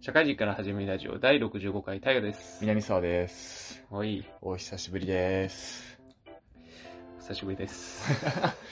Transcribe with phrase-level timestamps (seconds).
[0.00, 2.58] 社会人から始めるラジオ第65回タイガです。
[2.60, 3.82] 南沢です。
[3.90, 5.98] おい、お久しぶりです。
[7.20, 8.04] 久しぶりです。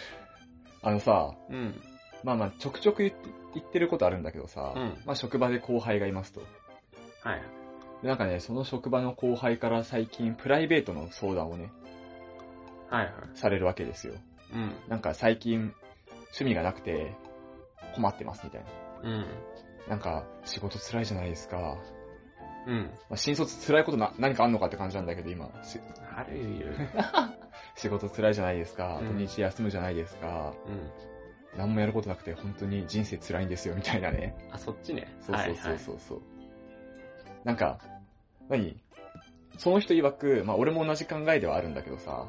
[0.82, 1.80] あのさ、うん。
[2.22, 6.42] まあまあ、ちょくちょく言って言ってることあるんだけどさ、うんまあ職場で後輩がいますと。
[7.22, 7.42] はい。
[8.02, 11.70] でなんかね、その職場の後輩から最近プライベートの相談をね、
[12.90, 13.12] はいはい。
[13.34, 14.14] されるわけですよ。
[14.52, 14.74] うん。
[14.88, 15.72] なんか最近
[16.24, 17.14] 趣味がなくて
[17.94, 18.68] 困ってますみたいな。
[19.02, 19.26] うん。
[19.88, 21.78] なんか仕事辛いじゃないですか。
[22.66, 22.90] うん。
[23.08, 25.80] まあ、新卒辛いことな何かあんのかって感じなんだけど今、し
[26.14, 26.66] あるよ。
[27.74, 28.98] 仕事辛いじゃないですか。
[29.00, 30.54] うん土日休むじゃないですか。
[30.66, 31.58] うん。
[31.58, 34.34] 何もやることなくて本当に人生辛いんですよみたいなね。
[34.50, 35.14] あ、そっちね。
[35.20, 36.20] そうそうそうそうそう。
[37.44, 37.80] なんか、
[38.48, 38.80] 何？
[39.58, 42.28] その人曰く、まあ俺も同じ考えではあるんだけどさ、は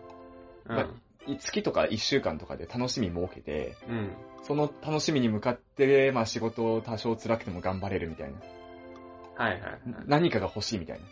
[0.69, 0.85] いはい。
[0.85, 0.87] い
[1.39, 3.95] 月とか1週間とかで楽しみ設けて、うん。
[3.95, 4.11] うん。
[4.43, 8.39] その楽しみに向かって、まあ仕事を多少辛くても頑張れるみたいな。
[9.35, 9.81] はいはいはい。
[10.05, 11.05] 何かが欲しいみたいな。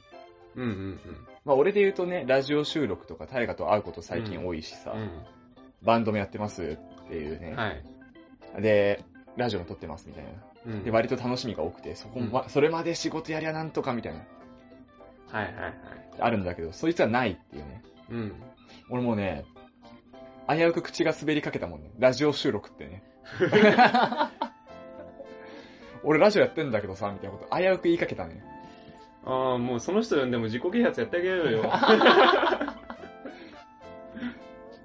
[0.56, 1.00] うんうん
[1.46, 5.10] まあ俺で言うとね、ラジオ収録とか大河と会うこと最近多いしさ、うん。
[5.82, 7.52] バンドもやってますっていうね。
[7.52, 7.56] うん。
[7.58, 8.62] はい。
[8.62, 9.04] で、
[9.38, 10.30] ラジオも撮ってますみたいな。
[10.66, 10.84] うん。
[10.84, 14.20] で、割と楽しみが多くて、そこ、うんま、それまで仕事やりゃなんとかみたいな、
[15.28, 15.74] はいはいはい。
[16.20, 17.82] あるんだけど、そいつはないっていうね。
[18.10, 18.34] うん。
[18.90, 19.46] 俺もうね、
[20.48, 21.92] 危うく口が滑りかけたもんね。
[22.00, 23.04] ラジオ収録ってね。
[26.04, 28.44] 俺ラジオやってんだけどさ、みたいなこと、危うく言いかけたね。
[29.24, 31.62] ああ、もうその人呼んでも自己啓発やってあげようよ。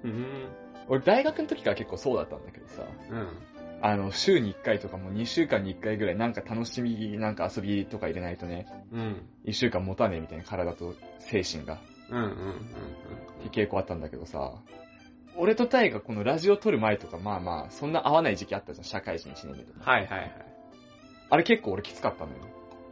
[0.03, 0.47] うん。
[0.87, 3.27] 俺大学の時から結構そうだったんだけどさ、うん。
[3.81, 9.27] あの、週に1回とかも2週間に1回ぐらいなんか楽しみ、なんか遊びとか入れないとね、うん。
[9.45, 11.79] 1週間持たねえみたいな体と精神が。
[12.09, 12.27] うんうんうん
[13.47, 14.53] って傾向あったんだけどさ、
[15.37, 19.79] 俺とタイがこのラジオ撮る前とか、まあまあ、そんな合わない時期あったじゃん、社会人1年目とうん。
[19.79, 19.91] か。
[19.91, 20.31] はいはいはい。
[21.29, 22.37] あれ結構俺きつかったのよ。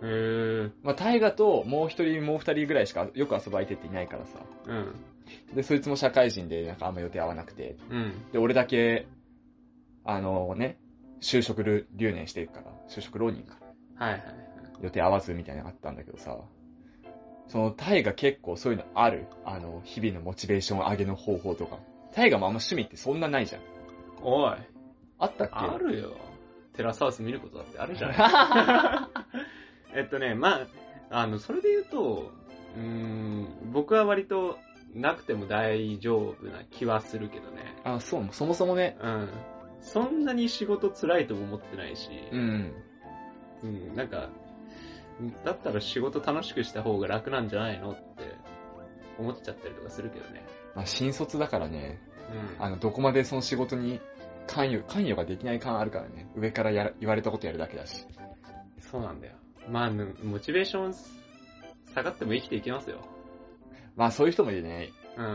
[0.04, 0.72] へえ。
[0.84, 4.40] まあ、タイガともう一人、もう二人ぐらいしかよく遊ぶ相手っていないからさ。
[4.68, 4.96] うん。
[5.56, 7.78] で、そいつも社会人でなんかあんま予定合わなくて。
[7.90, 8.32] うん。
[8.32, 9.08] で、俺だけ、
[10.04, 10.78] あのね、
[11.22, 13.58] 就職留年してるから、就職浪人か。
[13.96, 14.36] はいはいはい。
[14.82, 16.38] 予定合わずみたいなのがあったんだけどさ、
[17.48, 21.80] そのタイが結構そういうのあるあの、日々のモチベーション上げの方法とか。
[22.16, 23.62] タイガもあんま趣味ってそんなないじゃん。
[24.24, 24.56] おい。
[25.20, 25.54] あったっけ？
[25.56, 26.12] あるよ。
[26.74, 28.18] テラスハウス見ることだってあるじゃない。
[30.00, 30.62] えっとね、ま
[31.10, 32.32] あ、あの、それで言うと、
[32.76, 34.58] うーん、僕は割と
[34.94, 37.76] なくても大丈夫な気はするけどね。
[37.84, 38.98] あ、そう、そもそもね。
[39.02, 39.30] うん。
[39.80, 42.74] そんなに仕事辛いとも思ってないし、うん。
[43.64, 44.30] うん、なんか、
[45.46, 48.36] だったら仕事楽しくした方が楽なんじゃないのって
[49.18, 50.46] 思っちゃったりとかするけどね。
[50.76, 52.02] まあ、新卒だからね、
[52.58, 52.64] うん。
[52.64, 54.02] あの、どこまでその仕事に
[54.46, 56.30] 関与、関与ができない感あるからね。
[56.36, 58.06] 上からやら言われたことやるだけだし。
[58.80, 59.34] そうなんだよ。
[59.70, 60.94] まあ、ぬモチベーション
[61.94, 63.00] 下がっても生きていけますよ。
[63.96, 64.92] まあ、そういう人もいるね。
[65.18, 65.24] うん。
[65.24, 65.30] ま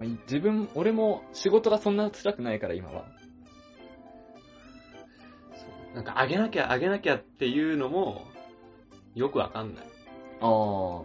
[0.00, 3.06] あ自分、俺も仕事がそんな辛くないから、今は。
[5.54, 8.26] そうなんか、あげなきゃ、あげなきゃっていうのも、
[9.14, 9.84] よくわかんない。
[10.40, 11.02] ああ。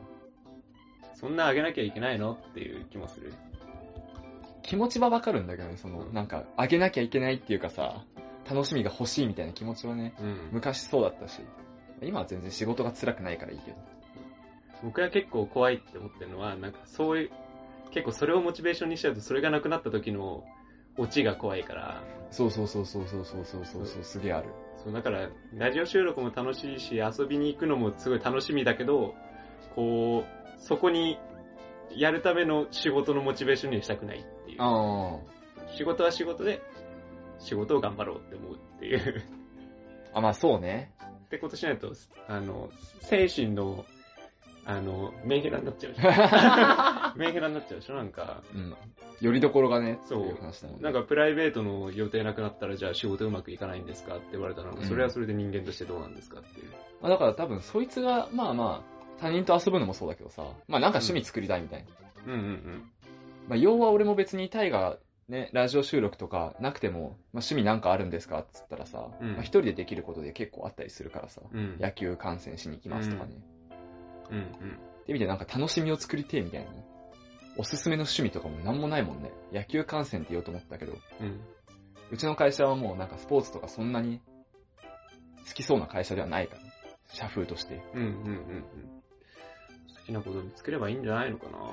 [1.16, 2.34] そんなあげなきゃいけないの？
[2.34, 3.34] っていう気もする。
[4.67, 8.03] 気持ちはわかるんだけどね、その、うんなんか、あげなきゃいけないっていうかさ、
[8.50, 10.50] 楽しみが欲しいみたいな気持ちはね、うん。
[10.51, 11.41] 昔そうだったし、
[12.01, 13.77] 今は全然仕事が辛くないからいいけど。
[14.83, 17.31] 僕は結構怖いって思ってるのは、なんか、そういう、
[17.91, 20.44] 結構それをモチベーションにしちゃうと、それがなくなった時の
[20.97, 24.50] オチが怖いから、そうそうそうそうそうそうそうそうそう、すげえある。
[24.83, 29.16] そう、だから、ラジオ収録も楽しいし、遊びに行くのもすごい楽しみだけど、
[29.75, 31.17] こう、そこに、
[31.95, 34.25] やるための仕事のモチベーションにはしたくない
[35.75, 36.62] 仕事は仕事で、
[37.40, 39.23] 仕事を頑張ろうって思うっていう。
[40.13, 40.19] あ。
[40.19, 40.91] あ、まあそうね。
[41.25, 41.94] ってことしないと、
[42.28, 42.69] あの、
[43.01, 43.85] 精神の、
[44.66, 46.09] あの、メンヘラになっちゃうでしょ。
[47.19, 48.75] メンヘラになっちゃうでしょなんか、うん。
[49.22, 50.84] よりどころがね、そうう話だもんね。
[50.84, 56.72] なんかプライベートの予定なくなったら、じゃあ仕事うまくいかないんですかって言われたら、うんそれはそれで人間としてどうなんですかっていう。
[57.01, 61.88] まあだから多分そいつが、まあまあ、他人と遊ぶのもそうだけどさ、まあなんか趣味作りたいみたいな。
[62.25, 62.92] うんうんうん。
[63.47, 64.97] まあ要は俺も別にタイが
[65.29, 71.77] ね、ラジオ収録とかなくても、まあ趣味なんかあるんですかっつったらさ、うんまあ一人でできることで結構あったりするからさ、うん。
[71.79, 73.35] 野球観戦しに行きますとかね。
[74.31, 74.44] うんうん。
[74.44, 74.47] っ
[75.05, 76.85] て意味でなんか楽しみを作りてえみたいなね。
[77.57, 79.31] おすすめの趣味とかもなんもないもんね。
[79.51, 81.41] 野球観戦って言おうと思ったけど、うん。
[82.11, 84.21] うちの会社はもうなんかスポーツとかそんなに
[85.47, 86.61] 好きそうな会社ではないから、
[87.07, 87.81] 社風として。
[87.94, 88.63] うんうんうんうん。
[89.94, 91.65] 好きなこと見つければいいんじゃないのかなど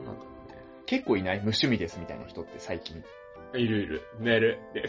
[0.00, 0.43] うなんだろ
[0.86, 1.36] 結構いない？
[1.36, 3.02] 無趣味ですみたいな人って最近。
[3.54, 4.02] いるいる。
[4.20, 4.58] 寝る。
[4.74, 4.82] で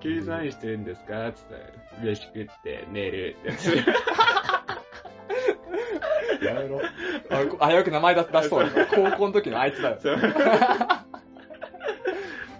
[0.00, 1.32] 休日何してるんですか？
[1.32, 1.60] つったら、
[2.04, 3.74] 飯食って寝るってやつ。
[6.44, 6.80] やめろ。
[7.30, 8.70] あ、こあよく名前出出しそう。
[8.90, 9.98] 高校の時のあいつだよ。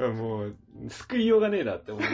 [0.15, 0.57] もう、
[0.89, 2.05] 救いようがねえなって思う。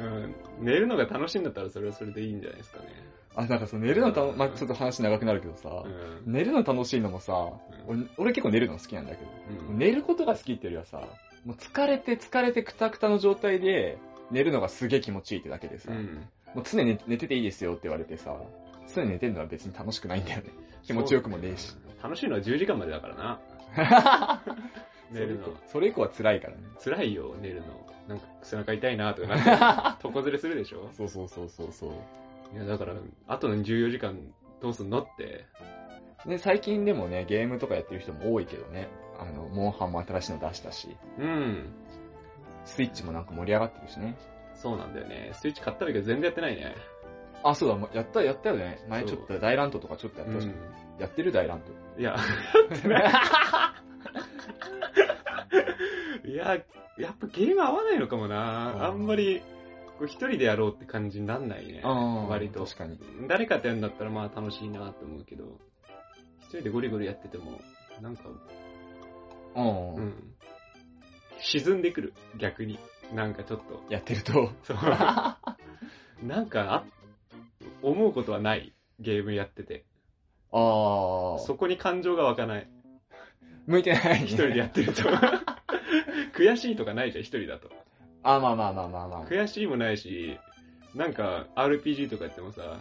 [0.00, 2.86] うん、寝るのが楽しいんだったらそれはそれでいいんじゃないですかね。
[3.36, 6.32] あ、なんかそう、寝るのた、まあ、ちょっと話長くなるけどさ、うん。
[6.32, 7.50] 寝るの楽しいのもさ、
[7.86, 9.30] 俺俺結構寝るの好きなんだけど、
[9.70, 11.08] うん寝ることが好きっていうよりはさ、
[11.44, 13.98] もう疲れて疲れてくたくたの状態で、
[14.30, 16.28] 寝るのがすげえ気持ちいいってだけでさ、うん。
[16.54, 18.36] もう常に寝寝てていいですよって言われてさ、
[18.94, 20.50] 常に寝てるのは別に楽しくないんだよね。
[20.84, 21.74] 気持ちよくもねえし。
[22.02, 23.40] 楽しいのは10時間までだからな。
[25.10, 25.48] 寝るの。
[25.66, 26.62] それ以降は辛いからね。
[26.82, 27.66] 辛いよ、寝るの。
[28.08, 30.90] なんか背中痛いなとかなって、 床ずれするでしょ？
[30.92, 31.90] そうそうそうそうそう。
[32.52, 32.94] いや、だから、
[33.26, 34.18] あとの14時間
[34.60, 35.46] どうすんのって。
[36.26, 38.88] ね、最近でもね、ゲームとかやってる人も多いけどね。
[39.18, 41.72] あの、モンハンも新しいの出したし、うん。
[42.64, 44.16] スイッチもなんか盛り上がってるしね。
[44.54, 45.32] そうなんだよね。
[45.34, 46.74] スイッチ買ったけど全然やってないね。
[47.42, 48.82] あ、そうだ、もうやった、やったよね。
[48.88, 50.54] 前ちょっと大乱闘とかちょっとやったし、うん。
[50.98, 51.60] やってる大乱
[51.98, 52.16] いや、
[56.24, 56.56] いや、
[56.98, 58.86] やっぱゲーム合わないのかもな。
[58.86, 59.42] あんまり、
[59.98, 61.82] こう一人でやろうって感じになんないね。
[61.84, 62.26] 闘。
[62.26, 62.98] 割と確かに。
[63.28, 65.58] 誰かとやるんだったらまあ楽しいなと思うけど、
[66.42, 67.60] 一人でゴリゴリやってても、
[68.00, 68.24] なんか、
[69.54, 69.94] うん。
[69.94, 70.34] うん。
[71.40, 72.78] 沈んでくる、逆に。
[73.12, 73.84] なんかちょっと。
[73.90, 74.50] やってると。
[74.62, 74.76] そう。
[76.26, 76.84] なんか、あ、
[77.82, 78.74] 思うことはない。
[78.98, 79.84] ゲームやってて。
[80.52, 81.38] ああ。
[81.40, 82.68] そこに感情が湧かない。
[83.66, 84.26] 向いてない、ね。
[84.26, 85.02] 一人でやってると。
[86.36, 87.70] 悔しいとかないじゃん、一人だと。
[88.24, 89.26] あ、まあまあまあまあまあ。
[89.26, 90.38] 悔しいもないし、
[90.94, 92.78] なんか RPG とかやってもさ、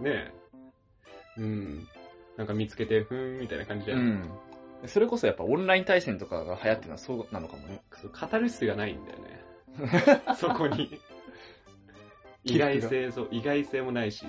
[0.00, 0.32] ねえ、
[1.38, 1.88] うん、
[2.36, 3.94] なんか見つけて、ふーんみたいな感じじゃ。
[3.94, 4.30] うんん。
[4.86, 7.82] それこそやっぱオンライン対戦とかが流行ってるのはそうなのかもね。
[8.00, 9.40] そうカタルシスがないんだよね。
[10.36, 11.00] そこに。
[12.44, 14.24] 意外性、そう、意外性もないし、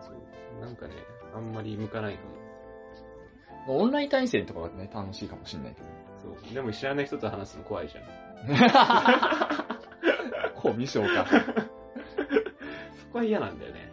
[0.00, 0.94] そう、なんかね、
[1.34, 2.20] あんまり向かないか
[3.66, 3.80] も。
[3.80, 5.82] オンライン対戦とかがね、楽しいかもしんないけ
[6.22, 8.27] そう、でも知らない人と話すの怖いじゃん。
[8.46, 8.54] ど。
[10.60, 11.26] コミショか。
[11.26, 13.90] そこは嫌なんだよね。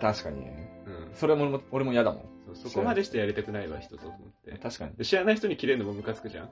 [0.00, 0.82] 確かにね。
[0.86, 1.14] うん。
[1.14, 2.22] それも、俺も嫌だもん。
[2.54, 4.58] そうそこまでしてやりたくないわ、人と思って。
[4.58, 4.96] 確かに。
[4.96, 6.50] で知らない人に切れるのもムカつくじゃん？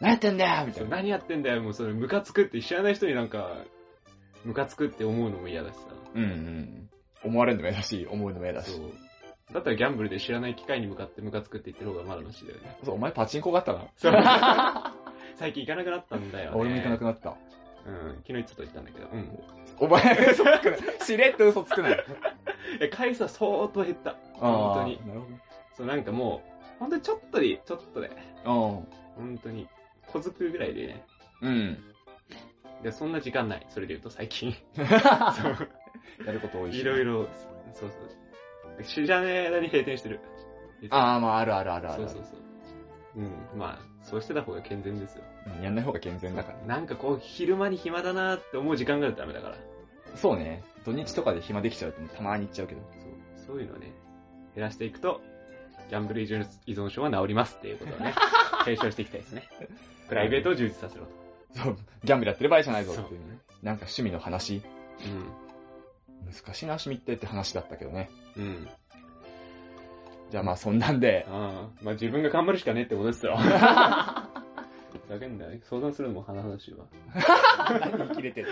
[0.00, 0.96] 何やってんだよみたそういな。
[0.98, 3.64] 何やってんだよ、もうそれムカつくって知らない人になんか、
[4.44, 5.86] ムカつくって思うのも嫌だしさ。
[6.14, 6.90] うんうん。
[7.24, 8.78] 思われるのも嫌だし、思うのも嫌だしそ。
[8.82, 8.90] う。
[9.52, 12.78] だったらギャンブルで知らない機会に向かってムカつくって言ってる方がまだマシだよね。
[12.84, 13.88] そう、お前パチンコがあったな。
[13.96, 14.12] そう
[15.38, 16.56] 最近行かなくなったんだよ、ね。
[16.56, 17.36] 俺も行かなくなった。
[17.86, 18.22] うん。
[18.26, 19.08] 昨日ちょっと行ったんだけど。
[19.08, 19.38] うん。
[19.78, 21.04] お前、嘘つくな。
[21.04, 22.04] しれっと嘘つくなよ。
[22.80, 24.16] え、回数は相当減った。
[24.34, 25.00] 本当に。
[25.06, 25.20] なる
[25.74, 28.10] そう、なんかもう、本当にちょっとでいい、ちょっとで。
[28.44, 28.84] ほ
[29.16, 29.68] 本当に。
[30.08, 31.04] 小づくぐらいでね。
[31.40, 31.48] ど。
[31.48, 31.54] うん。
[31.54, 32.82] うん。
[32.82, 33.66] で、そんな時間ない。
[33.68, 34.52] それで言うと最近。
[34.74, 35.68] そう。
[36.26, 36.80] やること多いし。
[36.80, 37.28] いろいろ、
[37.74, 37.96] そうそ
[38.80, 38.84] う。
[38.84, 40.20] 知らない間に閉店してる。
[40.90, 42.08] ああ、まあ、あるあるあるある。
[42.08, 42.48] そうそうそう。
[43.16, 45.24] うん、まあ、そうしてた方が健全ですよ。
[45.56, 46.58] うんやんない方が健全だから。
[46.66, 49.56] なんかこう、昼間に暇だなって思う時間があるとダメだから。
[50.14, 50.62] そうね。
[50.84, 52.80] 土日とかで暇できちゃうとたまに行っちゃうけど。
[53.36, 53.92] そう、そういうのをね、
[54.54, 55.20] 減らしていくと、
[55.90, 58.14] ギャンブル依存症は治りますっていうことをね、
[58.64, 59.48] 提唱していきたいですね。
[60.08, 61.10] プライベートを充実させろと。
[61.54, 63.38] そう、ギャンブルやってる場合じゃないぞっていうね。
[63.62, 64.62] なんか趣味の話。
[66.26, 68.10] 難しいな、趣味ってって話だったけどね。
[68.36, 68.68] うん。
[70.28, 70.32] うん。
[70.32, 73.36] じゃあまあそんなんで、ああ、まあ自分が頑張るしかねえってことですよ。
[75.08, 75.60] だけんだよね。
[75.64, 76.84] 相談するのも甚だしいわ。
[77.98, 78.48] 何 切れてる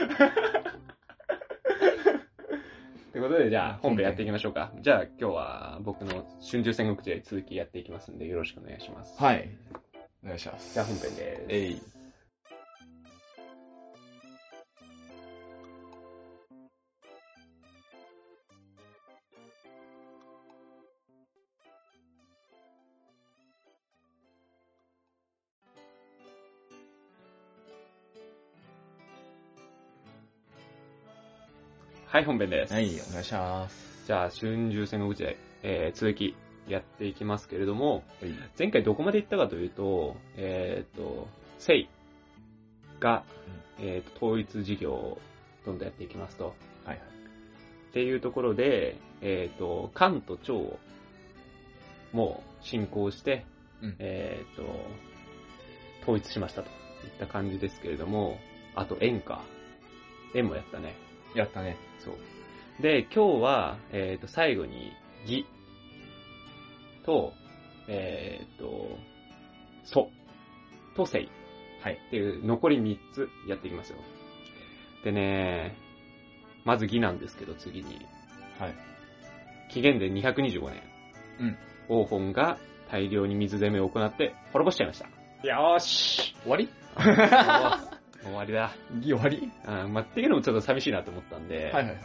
[3.12, 4.72] ということで、じゃあ本編やっていきましょうか。
[4.80, 9.22] じゃあ今日は僕の春秋戦国時代続きやっていきますんでよろしくお願いします。
[9.22, 9.48] はい。
[10.24, 10.74] お願いします。
[10.74, 11.44] じゃあ本編です。
[11.48, 11.95] えい。
[32.16, 32.72] はい、本編です。
[32.72, 34.06] はい、お願いします。
[34.06, 36.34] じゃあ、春秋戦国時代、えー、続き
[36.66, 38.32] やっていきますけれども、はい。
[38.58, 41.90] 前回どこまで行ったかというと、えっ、と、聖
[43.00, 43.22] が、
[43.78, 45.18] えっ、と、統一事業を
[45.66, 46.44] どんどんやっていきますと。
[46.46, 46.52] は
[46.86, 46.96] いはい。
[46.96, 50.78] っていうところで、えっ、と、関と趙を
[52.14, 53.44] もう進行して、
[53.82, 54.62] うんえっ、と、
[56.00, 58.38] 統一しましたといった感じですけれども、
[58.74, 59.42] あと円か。
[60.34, 61.05] 円もやったね。
[61.34, 61.76] やったね。
[61.98, 62.82] そう。
[62.82, 64.92] で、今日は、えっ、と、最後に、
[65.22, 65.46] 義
[67.04, 67.32] と、
[67.88, 68.98] えっ、と、
[69.84, 70.10] 祖
[70.96, 71.28] と聖
[71.82, 71.98] はい。
[72.08, 73.98] っていう残り3つやっていきますよ。
[75.04, 75.76] でね、
[76.64, 78.04] まず義なんですけど次に、
[78.58, 78.74] はい。
[79.70, 80.82] 紀元前225年、
[81.40, 81.56] うん。
[81.88, 82.58] 王本が
[82.90, 85.06] 大量に水攻めを行って滅ぼしちゃいました。
[85.46, 86.68] よーし終わり？
[88.26, 88.74] 終わりだ。
[89.02, 89.50] 終わり？
[89.64, 91.96] あまあ、っていうのもちょっと寂しいなと思ったんで、はいはい。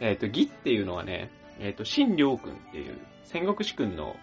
[0.00, 4.16] えっ、と、義っていうのはね、えっ、と、新良君っていう戦国士君の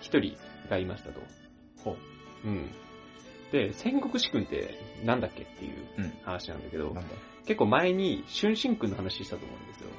[0.00, 0.36] 一人
[0.68, 1.20] がいましたと。
[1.82, 1.96] ほ
[2.44, 2.70] うん。
[3.52, 4.74] で、戦国士君って
[5.04, 6.02] なんだっけっていうう。
[6.02, 6.12] うん。
[6.22, 7.14] 話なんだけど、なんだ？
[7.46, 9.90] 結構前に春申君の話したと思うんですよ。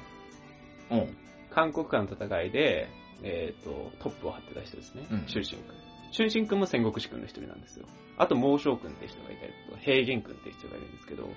[0.90, 1.16] うん。
[1.50, 2.88] 韓国間の戦いで、
[3.22, 5.06] えっ、と、トップを張ってた人ですね。
[5.10, 5.87] うん春申君。
[6.12, 7.86] 春申君も戦国士君の一人なんですよ。
[8.16, 11.30] あと、猛将君って人がいたりとか、平原君って人がいるんですけど、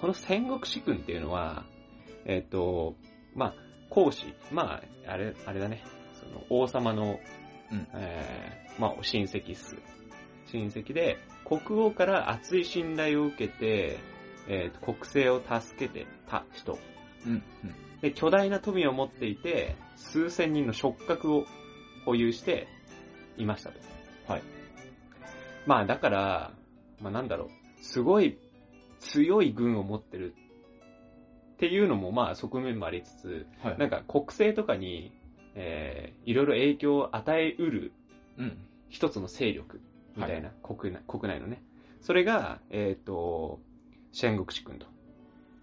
[0.00, 1.64] この戦国士君っていうのは、
[2.24, 2.94] えっ、と、
[3.34, 3.54] まあ、
[3.90, 5.82] 孔子、まあ、あれ、あれだね、
[6.14, 7.18] その王様の、
[7.72, 9.76] うんえーまあ、親戚っす。
[10.52, 13.98] 親戚で、国王から厚い信頼を受けて、
[14.48, 16.74] えーと国政を助けてた人。
[16.74, 16.78] う。
[17.26, 17.32] うん。
[17.64, 17.74] うん。
[18.00, 21.46] で、巨大な富を持っていて、数千人の触覚を
[22.04, 22.68] 保有して
[23.36, 23.78] いましたと。
[24.26, 24.42] はい。
[25.66, 26.52] まあだから、
[27.00, 28.38] まあなんだろう、すごい
[29.00, 30.34] 強い軍を持ってる
[31.54, 33.78] っていうのもまあ側面もありつつ、はい。
[33.78, 35.12] なんか国政とかに、
[35.54, 37.92] えー、いろいろ影響を与えうる
[38.38, 38.58] うん。
[38.88, 39.80] 一つの勢力
[40.16, 41.62] みたいな、国内国内のね。
[42.00, 43.60] それが、えっ、と、
[44.12, 44.86] 戦国士君と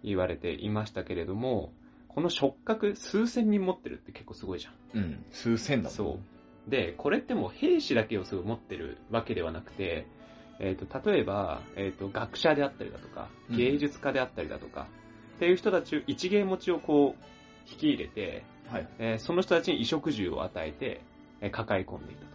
[0.03, 1.73] 言われていましたけれども、
[2.09, 4.99] この触覚数千人持ってるって結構すごいじゃん。
[4.99, 5.25] うん。
[5.31, 5.93] 数千だもん。
[5.93, 6.19] そう。
[6.67, 10.07] で、これってもう兵士だけをすごい持ってるわけではなくて、
[10.59, 14.87] えっ、と、例えば、えっ、と、学者であったりだとか、うん芸術家であったりだとか、
[15.35, 17.23] っていう人たちを一芸持ちをこう、
[17.69, 18.87] 引き入れて、はい。
[18.99, 21.01] えーその人たちに衣食住を与えて、
[21.41, 22.25] えー抱え込んでいた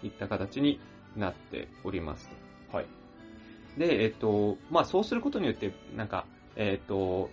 [0.00, 0.80] といった形に
[1.16, 2.30] なっております
[2.70, 2.76] と。
[2.76, 2.86] はい。
[3.76, 6.26] で、えっ、と、まあそうすることによって、なんか、
[6.56, 7.30] えっ、と、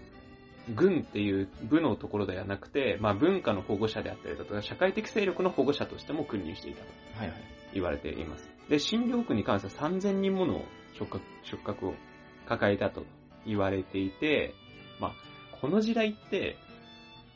[0.76, 6.88] 軍っていう部のところではなくて、まあ文化の保護者であったりだとか、社会的勢力の保護者としても君臨していたと
[7.20, 7.38] はいはい。
[7.74, 8.50] 言われています。
[8.70, 10.62] で、新領区に関しては3000人もの
[10.98, 11.94] 触覚触覚を
[12.48, 13.04] 抱えたと
[13.46, 14.54] 言われていて、
[15.00, 15.12] まあ、
[15.62, 16.58] この時代って、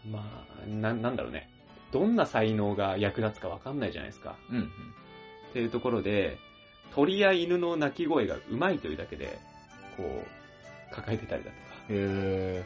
[0.10, 1.50] まあ、な、なんだろうね。
[1.92, 4.38] どんな才能が役立つかわかんないじゃないですか。
[4.50, 4.64] うんうん。
[4.64, 4.68] っ
[5.54, 6.38] ていうところで、
[6.96, 9.40] 鳥や犬の鳴き声がうまいというだけで、
[9.98, 11.62] こう、抱えてたりだとか。
[11.90, 12.66] へ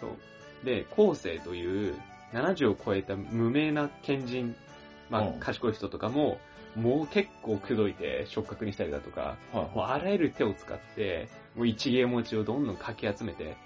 [0.00, 0.64] そう。
[0.64, 1.94] で、後世という
[2.32, 4.56] 70を超えた無名な賢人、
[5.10, 6.38] まあうん、賢い人とかも、
[6.74, 9.58] もう結構口説いて触覚にしたりだとか、ー。
[9.58, 13.56] はいもうあらゆる手を使って、もう一芸持ちをどんどんかき集めて、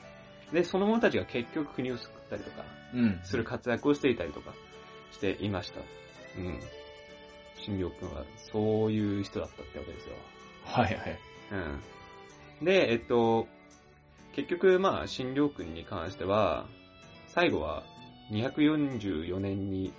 [0.53, 3.21] で、その者たちが結局国を救ったりとか、うん。
[3.25, 4.53] する活躍をしていたりとか
[5.13, 5.81] していました。
[6.39, 6.59] うん。
[7.57, 10.15] 新良君はそういう人だったってわけですよ。
[10.65, 11.19] はいはい。
[12.61, 12.65] うん。
[12.65, 13.47] で、えっと、
[14.35, 16.67] 結局、まあ、新良君に関しては、
[17.29, 17.85] 最後は
[18.31, 19.93] 244年に、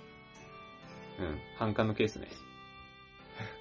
[1.18, 2.28] うん、反感のケースね。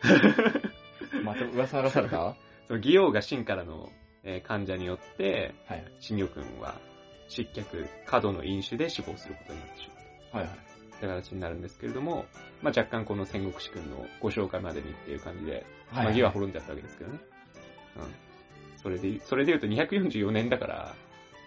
[1.23, 2.19] また噂らされた？
[2.19, 2.35] は
[2.67, 3.91] その義王が秦からの、
[4.23, 5.85] えー患者によって、いはい。
[5.99, 6.79] 新良君は
[7.27, 9.87] 失脚、過度の飲酒で死亡することになってし
[10.33, 10.43] まう。
[10.43, 10.57] はいはい。
[10.99, 12.25] という形になるんですけれども、
[12.61, 17.19] まあ、若干この戦国士君のご紹介までにっていう感じで、まあ、義は滅んじゃったわけですけどね。
[17.97, 18.30] うん。
[18.81, 20.95] それで、それで言うと244年だから、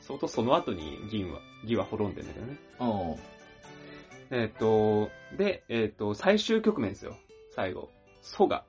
[0.00, 2.56] 相当その後に義は、義は滅んでんだけどね。
[2.78, 3.18] お
[4.30, 7.16] えっ、と、で、えっ、と、最終局面ですよ。
[7.50, 7.90] 最後。
[8.20, 8.64] 蘇が、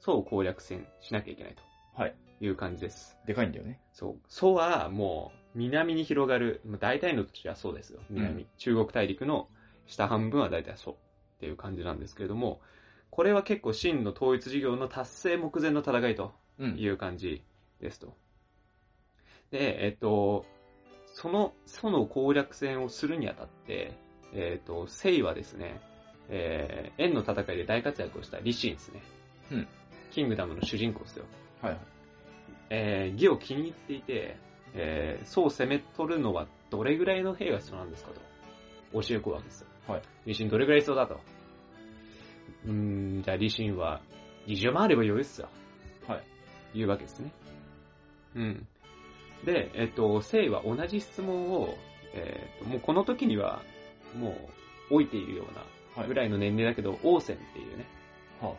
[0.00, 1.56] 蘇を攻略戦しなきゃいけない
[1.94, 2.14] はい。
[2.38, 3.18] という感じです。
[3.26, 3.80] でかいんだよね。
[3.92, 4.16] そう。
[4.28, 8.00] 蘇はもう、南に広がる、まあ大体の土地はそうですよ。
[8.10, 8.42] 南。
[8.42, 9.48] うん中国大陸の
[9.86, 10.94] 下半分は大体蘇っ
[11.40, 12.60] ていう感じなんですけれども、
[13.10, 17.42] これは結構真の統一事業の達成目前の戦いとうんいう感じ
[17.80, 18.14] ですと。
[19.50, 20.44] で、えっと、
[21.06, 23.96] その、その攻略戦をするにあたって、
[24.32, 25.80] えっと、聖はですね、
[26.28, 29.02] えー、円の戦いで大活躍をした李信ですね。
[29.50, 29.68] うん。
[30.12, 31.24] キングダムの主人公ですよ。
[31.60, 31.80] はいはい。
[32.70, 34.36] えー、義を気に入っていて、
[34.74, 38.20] えー、そう攻め取るのはどれぐらいの兵が必要なんですかと。
[38.92, 39.66] 教え込むわけですよ。
[39.88, 40.02] はい。
[40.22, 41.20] 李信どれぐらい必要だと。
[42.66, 42.72] うー
[43.20, 44.00] ん、じゃあ李信は
[44.46, 45.48] 20万あれば余裕っすよ。
[46.06, 46.20] は
[46.74, 46.78] い。
[46.78, 47.32] いうわけですね。
[48.34, 48.66] うん。
[49.44, 51.74] で、えっと、聖は同じ質問を、
[52.14, 53.62] えっと、もうこの時には、
[54.18, 54.30] も
[54.90, 55.64] う、置いているようは
[55.96, 57.86] なぐらいの年齢だけど、王翦っていうね、
[58.40, 58.56] はあは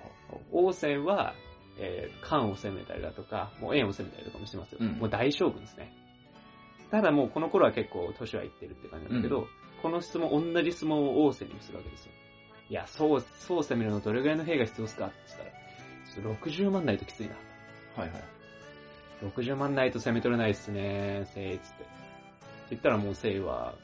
[0.51, 1.33] 王翦は、
[1.77, 4.79] えー、漢を攻めたりだとか、もう円を攻めたりとかもしてますよ。
[4.81, 5.93] うんもう大将軍ですね。
[6.89, 9.47] ただもうこの頃は結構年はいってるって感じなんだけど、うん
[9.81, 12.11] この質問、同じ質問を王翦にするわけですよ。
[12.69, 17.33] いや、そう、そう攻めるのどれぐらいの兵が必要ですかって言ったら、ちょっと60万ないときついな。
[17.95, 18.23] はいはい。
[19.21, 21.83] 60万ないと攻め取れないっすね、せい、つって。
[21.83, 21.91] って
[22.71, 23.75] 言ったらもうせいは、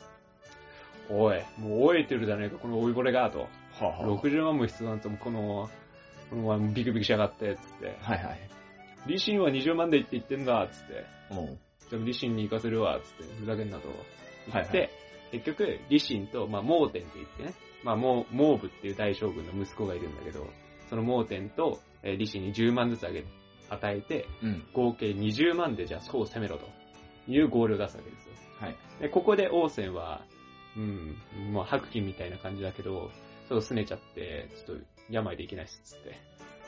[1.10, 3.39] おい、もうおいてるじゃねえか、この老いぼれが、と。
[3.39, 3.48] は
[3.82, 5.70] あ、はあ、60万も必要なんて、この、
[6.29, 7.98] このままビクビクしやがって、つって。
[8.01, 8.50] はいはい。
[9.08, 11.06] リシンは20万でいって言ってんだ、つって。
[11.32, 11.60] うん。
[11.89, 13.36] でもリシンに行かせるわ、つって。
[13.39, 13.88] ふざけんなと。
[14.53, 14.89] 言って、はい
[15.32, 17.53] 結局、リシンと、まあ、モーテンって言ってね。
[17.84, 20.48] まあ、モー、ブっていう大将軍の息子がいるんだけど、
[20.89, 23.25] そのモーテンと、えーリシンに10万ずつあげ、
[23.70, 24.64] 与えて、うん。
[24.74, 26.68] 合計20万でじゃあそう攻めろと
[27.28, 28.34] いうゴールを出すわけですよ。
[28.60, 28.76] はい。
[29.02, 30.22] で、ここで王翦は、
[30.76, 31.16] うん、
[31.52, 33.12] もう白金みたいな感じだけど、
[33.50, 36.20] ちょっと拗ねちゃって、ちょっと病でいけないっす、つって。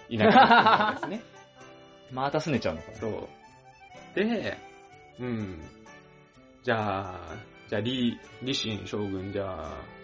[0.10, 1.24] いなくなったんですね。
[2.12, 4.16] また拗ねちゃうのかなそう。
[4.16, 4.58] で、
[5.20, 5.62] うん。
[6.64, 7.36] じゃあ、
[7.68, 10.00] じゃあ、李、李信将軍、じゃあ、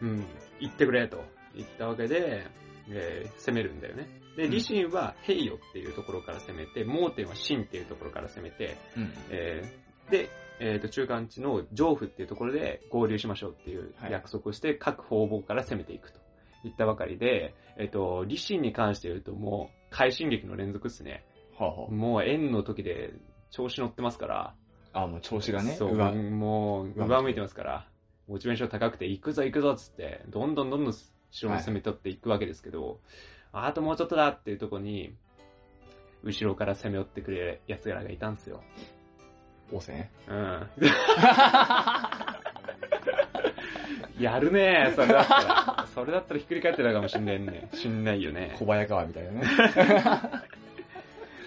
[0.00, 0.24] うん、
[0.60, 1.22] 行ってくれと
[1.54, 2.46] 言ったわけで、
[2.88, 4.08] えー攻めるんだよね。
[4.36, 9.12] で、うん李信は平与っていうところから攻めて、盲点は秦っていうところから攻めて、うん。
[9.30, 16.18] えーで、えっ、と、中間地の上府っていうところで合流しましょうっていうはい約束をして、各方々から攻めていくと
[16.64, 21.24] 言ったばかりで、えっ、と、李信に関して言うともう、快進撃の連続っすね。
[21.58, 23.12] はあ、はもう円の時で
[23.50, 24.54] 調子乗ってますから。
[24.92, 25.02] あ。
[25.04, 25.72] あ、もう調子がね。
[25.72, 27.88] そう、わもう、上上向いてますから。
[28.28, 30.94] モチベーション高くて、行くぞ行くぞっつって、どんどんどんどん
[31.30, 33.00] 城に攻め取っていくわけですけど、
[33.52, 35.14] あともうちょっとだっていうところに、
[36.22, 38.62] 後ろから攻め寄ってくれる奴らがいたんですよ。
[39.72, 40.66] 王戦うん。
[44.20, 45.86] やるねそれだったら。
[45.94, 47.68] それだったらひっくり返ってたかもしんないね。
[47.72, 48.54] しんないよね。
[48.58, 49.40] 小早川みたいなね。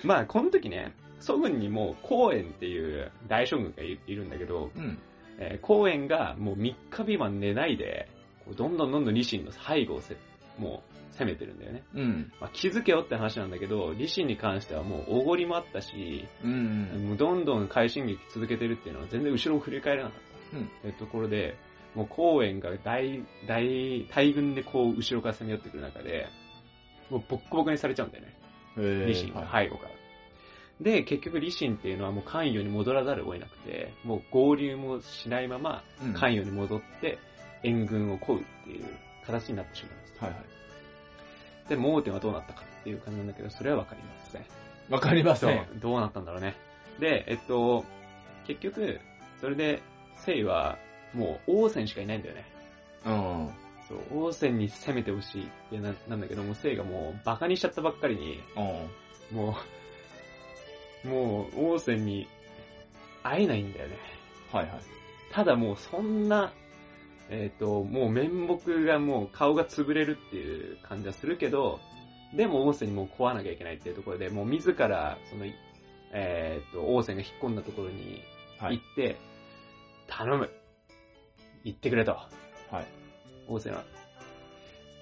[0.03, 4.97] まあ、この時ね、祖軍にも公園っていう大将軍がいいるんだけど、うん。
[5.39, 8.07] えー公園がもう3日未満寝ないで、
[8.55, 10.15] どんどんどんどん李信の背後をせ
[10.57, 10.83] も
[11.13, 11.83] う攻めてるんだよね。
[11.95, 12.31] うん。
[12.39, 17.07] まあ、気づけよって話なんだけど、李信に関してはもうおごりもあったし、うん。
[17.07, 20.57] もうどんどん快進撃続けてるっていうのは全然後ろを振り返らなかった。
[20.57, 21.55] うんっていうところで、
[21.95, 26.27] もう公園が大、大、大軍でこう後ろから攻め寄ってくる中で、
[27.09, 28.35] もうボッコボコにされちゃうんだよね。
[28.77, 29.93] へ李信が背後から。
[30.81, 37.19] で、結局李信っていうのはもう関与に戻らざるを得なくて、もう合流もしないままうん関与に戻って
[37.63, 38.85] 援軍を請うっていう
[39.25, 40.13] 形になってしまいます。
[40.19, 41.69] はいはい。
[41.69, 44.45] で、盲点はどうなったかっていう感じなんだけど、それはわかりません。
[44.89, 46.55] わかりません。、どうなったんだろうね。
[46.99, 47.85] で、えっと、
[48.45, 48.99] 結局、
[49.39, 49.81] それで、
[50.17, 50.77] 聖は、
[51.13, 52.45] もう王翦しかいないんだよね。
[53.05, 53.49] うん。
[53.87, 58.39] そう、王翦に攻めてほしいってななんだけども、聖がもうバカにしちゃったばっかりに、
[59.31, 59.37] うん。
[59.37, 59.55] も
[61.05, 62.27] う、 もう王翦に
[63.23, 63.97] 会えないんだよね。
[64.51, 64.75] はいはい。
[65.31, 66.53] ただもうそんな、
[67.29, 71.79] えっ、と、もう面目がもう顔が潰れるっていう感じはするけど、
[72.35, 75.45] でも王翦にもう壊わなきゃいけないっていうところで、もう自ら、その、
[76.11, 78.21] えっ、と、王翦が引っ込んだところに
[78.59, 78.77] はい。
[78.77, 79.17] 行って、
[80.07, 80.49] 頼む
[81.63, 82.11] 行ってくれと。
[82.11, 82.85] はい。
[83.47, 83.83] 王翦は、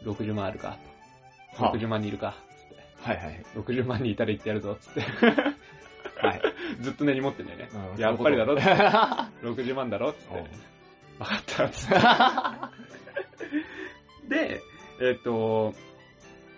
[0.04, 0.78] 60万あるか？
[1.58, 1.64] と。
[1.64, 2.36] は60万人いるか？
[2.58, 3.10] つって。
[3.10, 3.46] はいはい。
[3.56, 5.02] 60万人いたら行ってやるぞ、つって。
[5.02, 6.42] はい。
[6.82, 7.70] ずっと根に持ってんだよね。
[7.94, 10.72] うんやっぱりだろそういうこと 60万だろつって。
[11.22, 11.96] うんわかった、つって。
[14.30, 14.62] で、
[15.00, 15.74] えっ、と、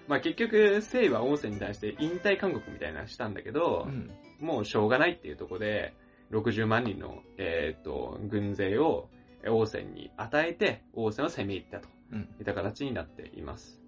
[0.08, 4.12] まあ、結局、聖は王翦に対して引退勧告みたいなのしたんだけどう、ん。
[4.40, 5.94] もうしょうがないっていうところで、
[6.32, 9.10] 60万人の、えっ、と、軍勢を
[9.48, 12.22] 王翦に与えて、王翦を攻め入ったとうん。
[12.40, 13.82] いった形になっています。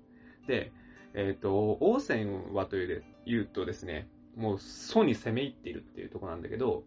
[0.48, 0.72] で、
[1.14, 6.84] えっ、と、王翦はというで言うとですね、もう祖に攻め入っているっていうところなんだけど、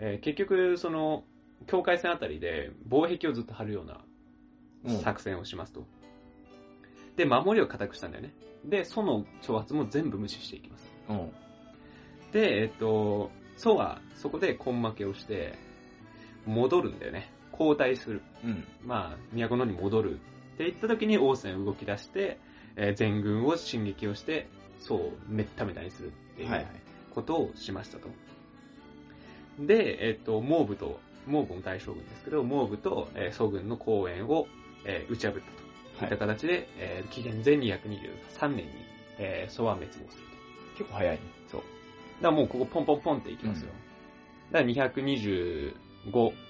[0.00, 1.24] えー結局、その、
[1.66, 4.00] 境界線あたりで防壁をずっと張るような
[4.84, 5.86] うん作戦をしますと。
[7.16, 8.34] で、守りを固くしたんだよね。
[8.64, 10.92] で、祖の挑発も全部無視していきます。
[11.08, 11.30] うん。
[12.32, 15.54] で、えっと、祖はそこで根負けをして、
[16.46, 17.30] 戻るんだよね。
[17.52, 18.22] 交代する。
[18.44, 18.64] うん。
[18.84, 20.14] まあ、都のに戻る。
[20.14, 20.16] っ
[20.58, 22.38] て言った時に王翦動き出して、
[22.76, 26.70] えー全軍を進撃をして、祖をめっためたにするっていうはいはい。
[27.12, 28.08] ことをしましたと。
[29.58, 34.46] で、えっと、蒙武と、蒙武の大将軍ですけど、蒙武と、えー祖軍の公園を、
[34.84, 36.04] えー打ち破ったと。
[36.04, 38.70] いった形で、えー紀元前223年に、
[39.18, 40.78] えー、蘇は滅亡すると。
[40.78, 41.22] 結構早いね。
[41.50, 41.60] そう。
[41.60, 41.70] だか
[42.22, 43.70] らもうここポンポンポンっていきますよ。
[44.52, 45.74] だから225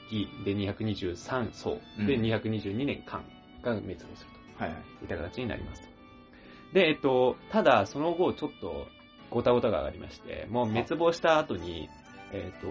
[0.08, 3.24] 期で223宋でうん222年間
[3.62, 4.82] が滅亡するはいはい。
[4.98, 5.88] といった形になりますと。
[6.72, 8.86] で、えっと、ただその後ちょっと
[9.30, 11.88] ごたごたがありまして、もう滅亡した後に、
[12.32, 12.68] えっと、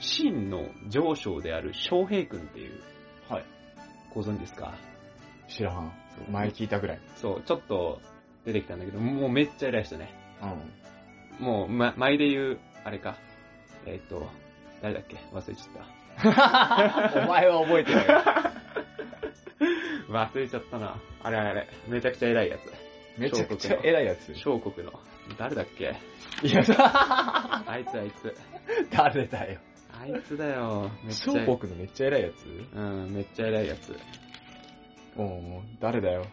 [0.00, 2.80] 秦の上将である昌平君っていう、
[3.28, 3.44] はい。
[4.14, 4.74] ご存知ですか？
[5.48, 5.92] 知らん。
[6.30, 7.00] 前聞いたぐらい。
[7.16, 8.00] そう、ちょっと
[8.44, 10.10] 出てきたんだけど、もうめっちゃ偉い人ね。
[11.40, 11.44] うん。
[11.44, 13.16] もう、ま、前で言う、あれか？
[13.86, 14.28] えっ、と、
[14.82, 15.16] 誰だっけ？
[15.32, 15.68] 忘れちゃっ
[17.24, 18.04] お前は覚えてるよ。
[18.06, 18.52] た。
[20.10, 21.00] 忘れちゃったな。
[21.22, 22.72] あれあれ、めちゃくちゃ偉いやつ。
[23.20, 24.34] めちゃくちゃ偉いやつ。
[24.34, 24.92] 小国の。
[25.38, 25.94] 誰だっけ？
[26.42, 26.62] いや、
[27.66, 28.34] あいつあいつ。
[28.90, 29.60] 誰だよ。
[30.00, 30.90] あいつだよ。
[31.02, 31.32] めっちゃ。
[31.46, 32.76] 小国のめっちゃ偉いやつ？
[32.76, 33.98] うん、めっちゃ偉いやつ。
[35.16, 36.22] もう、誰だよ？
[36.22, 36.28] ちょ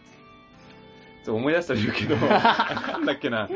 [1.21, 3.49] っと思い出したら言うけど、 なんだっけな。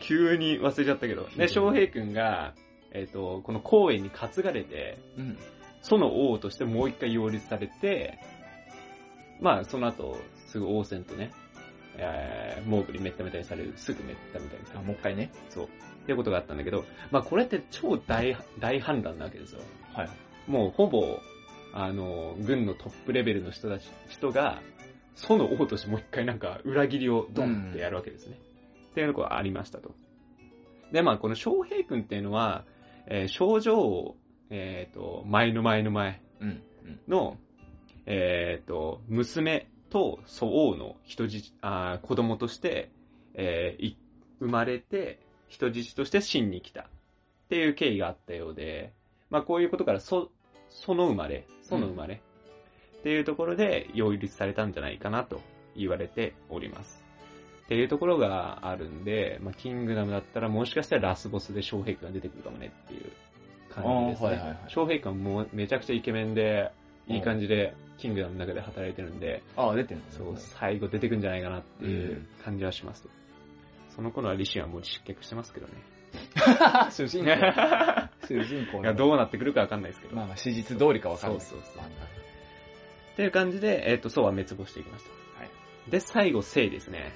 [0.00, 1.28] 急に忘れちゃったけど。
[1.36, 2.54] で、翔平くんが、
[2.92, 5.38] えっ、と、この公園に担がれて、うん。
[5.82, 8.18] その王としてもう一回擁立されて、
[9.40, 11.30] まあ、その後、すぐ王戦とね、
[11.96, 14.86] えー、モーグリめっためたにされる、すぐめっためたにされあ、る。
[14.86, 15.30] もう一回ね。
[15.48, 15.64] そう。
[15.64, 15.68] っ
[16.06, 19.60] ていうことがあったんだけど、まあ、これって超大、大反乱なわけですよ。
[19.92, 20.08] はい。
[20.46, 21.18] もう、ほぼ、
[21.72, 24.60] あの、軍のトップレベルの人たち、人が、
[25.14, 28.38] その王としてもう一回なんか裏切りをドンってやるわけですね。
[28.90, 29.94] っていうのがありましたと。
[30.92, 32.64] で、まあ、この翔平君っていうのは、
[33.06, 34.16] えー症状を、
[34.50, 36.48] えっ、と、前の前の前うん。
[36.48, 37.00] うん。
[37.08, 37.38] の、
[38.06, 42.90] えっ、と、娘と祖王の人質、あー子供として、
[43.34, 43.96] えーい
[44.40, 46.84] 生まれて、人質として真に来たっ
[47.48, 48.92] ていう経緯があったようで、
[49.30, 50.32] まあこういうことから、そ、
[50.68, 52.20] その生まれ、その生まれ、
[52.98, 55.40] っていうところで擁立されたんじゃないかなと
[55.76, 57.04] 言われております。
[57.66, 63.12] っていうところがあるんで、まあキングダムだったらもしかしたらラスボスで翔平君が出てくるかもねっていう
[63.72, 64.28] 感じですね。
[64.28, 66.72] あーはいはい平君はもうめちゃくちゃイケメンで、
[67.06, 73.08] いい感じで、キングダムの中で働いてるんで、あ、出てるんだそう、最後出てくんじゃないかなっていう感じはします。
[73.94, 75.72] その頃はリシンはもう失脚してますけどね。
[76.90, 77.30] 主人い公。
[78.26, 80.16] 主人公 のや、どうなってくるかわかんないですけど。
[80.16, 81.40] まあまあ、史実通りかわかんない。
[81.40, 85.10] そうそうそうっていう感じで、えっ、と、宋は滅亡していきました。
[85.40, 85.50] はい
[85.90, 87.12] で、最後、聖ですね。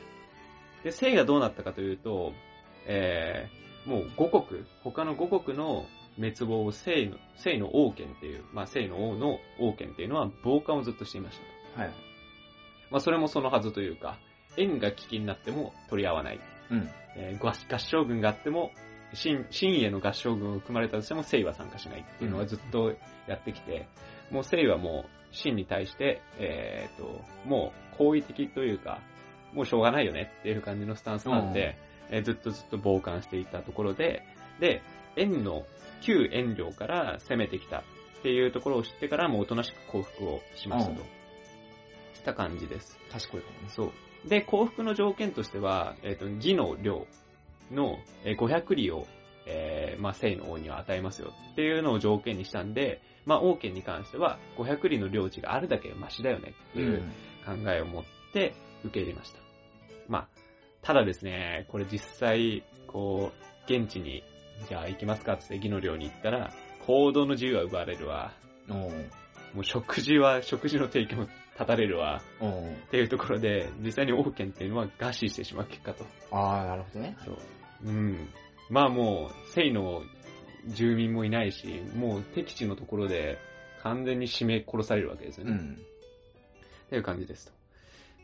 [0.85, 2.33] で、聖がどうなったかというと、
[2.87, 5.87] えー、もう五国、他の五国の
[6.19, 11.39] 滅亡を聖の、聖の王権っていう、まあ聖の王の王権っていうのは傍観をずっとしていまし
[11.75, 11.83] たと。
[11.83, 11.93] はい。
[12.91, 14.19] まあそれもそのはずというか、
[14.57, 16.41] 縁が危機になっても取り合わない。
[16.71, 16.89] うん。
[17.17, 18.73] えー合合唱軍があっても、
[19.15, 22.95] 新、新への合唱軍を組まれたとしても、聖は参加しないっていうのはずっと
[23.27, 23.89] やってきて、
[24.31, 29.01] もう聖はもう、新に対して、えっ、と、もう好意的というか、
[29.53, 31.77] もうしょうがないよねっていう感じのスタンスなんで、
[32.11, 34.23] えーずっとずっと傍観していたところで、
[34.61, 34.83] で、
[35.19, 35.67] 円の、
[36.01, 37.83] 旧円領から攻めてきたっ
[38.23, 41.03] ていうところを知ってから、もうおとなしく降伏をしましたと。
[41.03, 41.19] うん
[42.19, 42.99] した感じです。
[43.11, 43.69] 賢いかもね。
[43.69, 43.93] そ
[44.27, 44.29] う。
[44.29, 47.07] で、降伏の条件としては、えっ、と、義の領
[47.71, 49.07] のえー500里を、
[49.47, 57.03] えーまあ、聖の王には与えますよっていうのを条件にしたんで、まあ、王権に関しては、500里の領地があるだけマシだよねっていう
[57.47, 58.55] 考えを持って
[58.85, 59.39] 受け入れました。
[60.09, 60.29] まあ、
[60.83, 64.23] ただですね、これ実際、こう、現地に、
[64.69, 66.53] じゃあ行きますかって義の領に行ったら、
[66.87, 68.33] 行動の自由は奪われるわ。
[68.69, 68.77] うん。
[69.55, 72.23] もう食事は、食事の提供も断たれるわ。
[72.41, 76.05] おうっていうところで、実際に王権っていうのは餓死してしまう結果と。
[76.31, 77.17] ああ、なるほどね。
[77.25, 77.37] そう。
[77.85, 78.29] うん。
[78.71, 80.03] まあもう、聖の
[80.67, 83.39] 住民もいないし、もう敵地のところで
[83.83, 85.53] 完全に締め殺されるわけですよね。
[85.53, 85.79] うん。
[86.87, 87.53] っていう感じですと。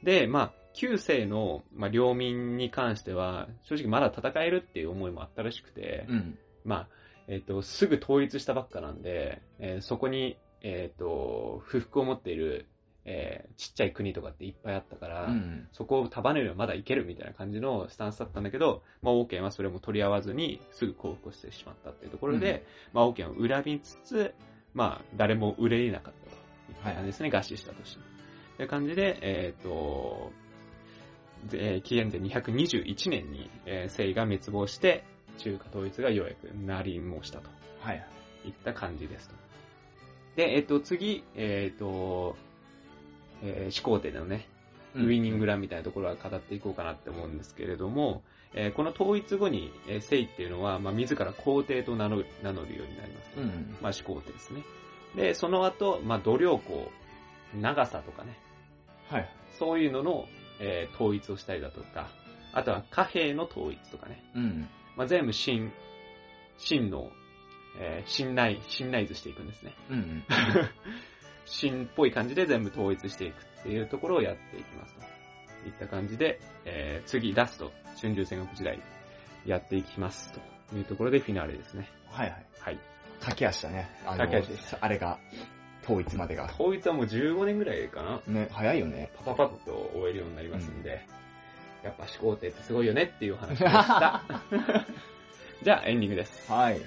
[0.02, 6.38] で、まあ、旧世の、まあ、領民に関しては、正直まだ戦えるっていう思いもあったらしくて、うん。
[6.64, 6.88] まあ、
[7.28, 12.66] えっ、と、すぐ統一したばっかなんで、えーそこに、えっ、と、不服を持っている、
[13.04, 15.68] えーちっちゃい国とかっていっぱいあったから、うん。
[15.72, 24.34] そこを束ねればまだいけるみたいな感じのスタンスだったんだけど、まあ、王権はそれも取り合わずにすぐ降伏してしまったっていうところで、まあ、王権を恨みつつ、
[24.74, 26.36] まあ、誰も憂いなかったと。
[26.70, 28.04] いった感じですね、餓死したとしても。
[28.56, 30.43] という感じで、えっ、と、で
[31.52, 35.04] えー紀元前221年に、えー、聖が滅亡して、
[35.38, 38.06] 中華統一がようやくなりもしたとはい。
[38.44, 39.34] いった感じですと。
[40.36, 42.36] で、えっ、と、次、えっ、と、
[43.42, 44.48] えー始皇帝のね、
[44.94, 48.22] ウィニングランみたいなところは語っていこうかなって思うんですけれども、
[48.54, 53.32] えーこの統一後に、えー、聖っていうのは、まあ、自ら皇帝と名乗る名乗るようになります。
[53.36, 53.76] うん。
[53.80, 54.62] まあ、始皇帝ですね。
[55.16, 56.90] で、その後、まあ、度量衡、
[57.60, 58.36] 長さとかね、
[59.08, 59.28] はい。
[59.58, 60.26] そういうのの、
[60.60, 62.08] えー統一をしたりだとか、
[62.52, 64.68] あとは貨幣の統一とかね、うん。
[64.96, 65.72] まあ、全部真、
[66.56, 67.10] 真の、
[67.78, 69.74] えー信頼、信頼図していくんですね。
[69.90, 70.24] うん。
[71.46, 75.04] 新っぽい感じで全部統一していくっていうところをやっていきますと。
[75.66, 78.80] いった感じで、えー次ラスト、春秋戦国時代、
[79.44, 81.88] やっていきますというところでフィナーレですね。
[82.10, 82.46] はいはい。
[82.60, 82.78] はい。
[83.20, 83.88] 駆け足だね。
[84.04, 85.18] 駆け足ですあれが、
[85.84, 86.44] 統一までが。
[86.44, 88.20] 統一はもう15年ぐらいかな。
[88.26, 89.10] ね、早いよね。
[89.18, 91.06] パパパッと終えるようになりますんで、
[91.82, 94.22] やっぱ始皇帝ってすごいよねっていう話でした。
[95.62, 96.50] じゃあ、エンディングです。
[96.50, 96.80] はい。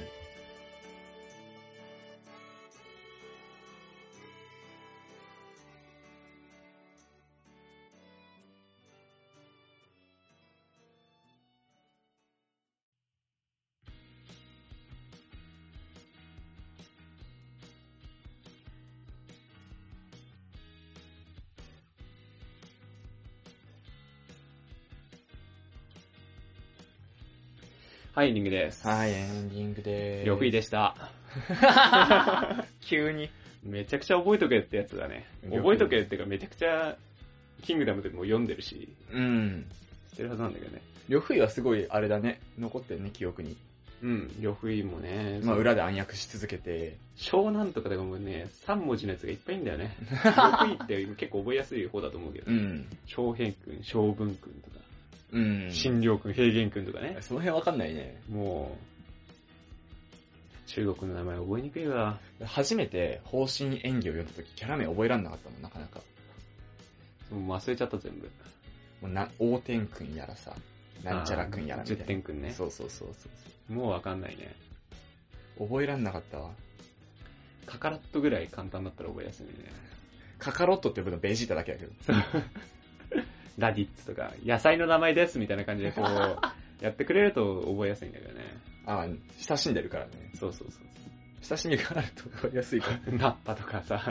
[28.17, 28.87] はい、エンディングです。
[28.87, 30.25] はい、エンディングでーす。
[30.25, 31.11] 呂不韋でした。
[32.81, 33.29] 急に。
[33.63, 35.27] めちゃくちゃ覚えとけってやつだね。
[35.43, 36.97] 覚えとけっていうかめちゃくちゃ、
[37.61, 39.67] キングダムでも読んでるし、うん。
[40.09, 40.81] 知ってるはずなんだけどね。
[41.09, 43.55] 呂不韋はすごい、あれだね、残ってるね、記憶に。
[44.01, 49.95] うん、呂不韋もね、まあ、裏で暗躍し続けて、小なんとかでもね、3文字のやつがいっぱいいんだよね。
[50.01, 52.87] 呂不韋って結構覚えやすい方だと思うけど、うん。
[53.05, 54.86] 長平君、小文君とか、
[55.31, 55.71] うん。
[55.71, 57.17] 新良君、平原君とかね。
[57.21, 58.21] その辺わかんないね。
[58.29, 58.77] も
[60.65, 62.19] う、中国の名前覚えにくいわ。
[62.43, 66.01] 初めて方針演技を読んだ時、キャラ名覚えらんなかったもん、なかなか。
[67.31, 68.29] もう忘れちゃった全部。
[69.01, 70.55] もうな、王天くんやらさ、
[71.03, 72.03] なんちゃらくんやらみたいな。
[72.03, 72.51] 10点くんね。
[72.51, 73.29] そうそうそうそ
[73.69, 74.55] うもうわかんないね。
[75.57, 75.67] そう。
[75.67, 76.51] 覚えらんなかったわ。
[77.65, 79.51] カカラットぐらい簡単だったら覚えやすいね。
[80.39, 81.91] カカロットって呼ぶのベジータだけだけど。
[83.57, 86.03] ラディッツとか、野菜の名前ですみたいな感じでこう、
[86.83, 88.41] やってくれると覚えやすいんだけどね。
[88.85, 89.07] ああ、
[89.39, 90.11] 親しんでるからね。
[90.35, 90.83] そうそうそう
[91.41, 93.13] 親しみがあると覚えやすいから。
[93.13, 94.01] ナッパとかさ、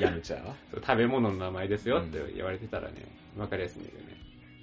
[0.00, 2.96] ヤムチャそう食べ物の名前ですよって言われてたらね、
[3.36, 4.16] わかりやすいんだけどね。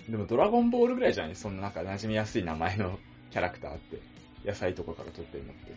[0.10, 1.36] でもドラゴンボールぐらいじゃない？
[1.36, 3.00] そんななんか馴染みやすい名前の
[3.32, 4.00] キャラクターって。
[4.44, 5.72] 野菜とかから取ってるのって。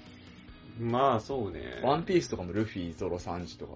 [0.80, 1.80] まあそうね。
[1.82, 3.74] ワンピースとかもルフィ、ゾロ、サンジとか。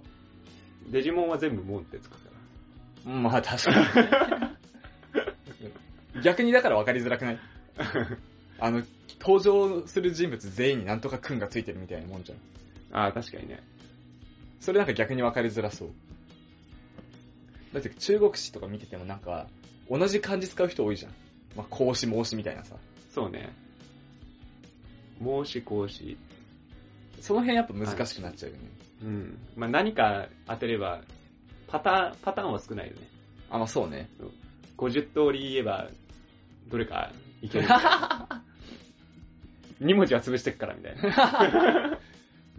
[0.89, 2.38] デジモンは全部モンってつくから。
[3.07, 3.71] うんまあ確か
[6.15, 6.23] に。
[6.23, 7.39] 逆にだから分かりづらくない？
[8.59, 8.83] あの、
[9.21, 12.39] 登場する人物全員になんとかくんがついてるみたいなもんじゃん。
[12.97, 13.61] ああ、確かにね。
[14.61, 15.91] それなんか逆に分かりづらそう。
[17.73, 19.47] だって中国史とか見ててもなんか、
[19.89, 21.13] 同じ漢字使う人多いじゃん。
[21.57, 22.77] まあ、孔子、孟子みたいなさ。
[23.15, 23.51] そうね。
[25.21, 26.17] 孟子孔子。
[27.21, 28.63] その辺やっぱ難しくなっちゃうよね。
[29.03, 29.39] うん。
[29.57, 31.03] まあ何か当てれば、
[31.69, 33.09] パターン、パターンは少ないよね。
[33.51, 34.09] あ、まあそうね。
[34.77, 35.89] 50通り言えば、
[36.69, 38.43] どれかいけるみたいな。
[39.81, 41.99] 2文字は潰してっからみたいな。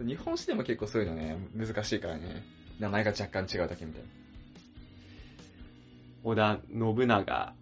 [0.00, 2.42] 日本史でも結構そういうのね、難しいからね。
[2.78, 4.02] 名前が若干違うだけみたい
[6.22, 7.54] 織田信長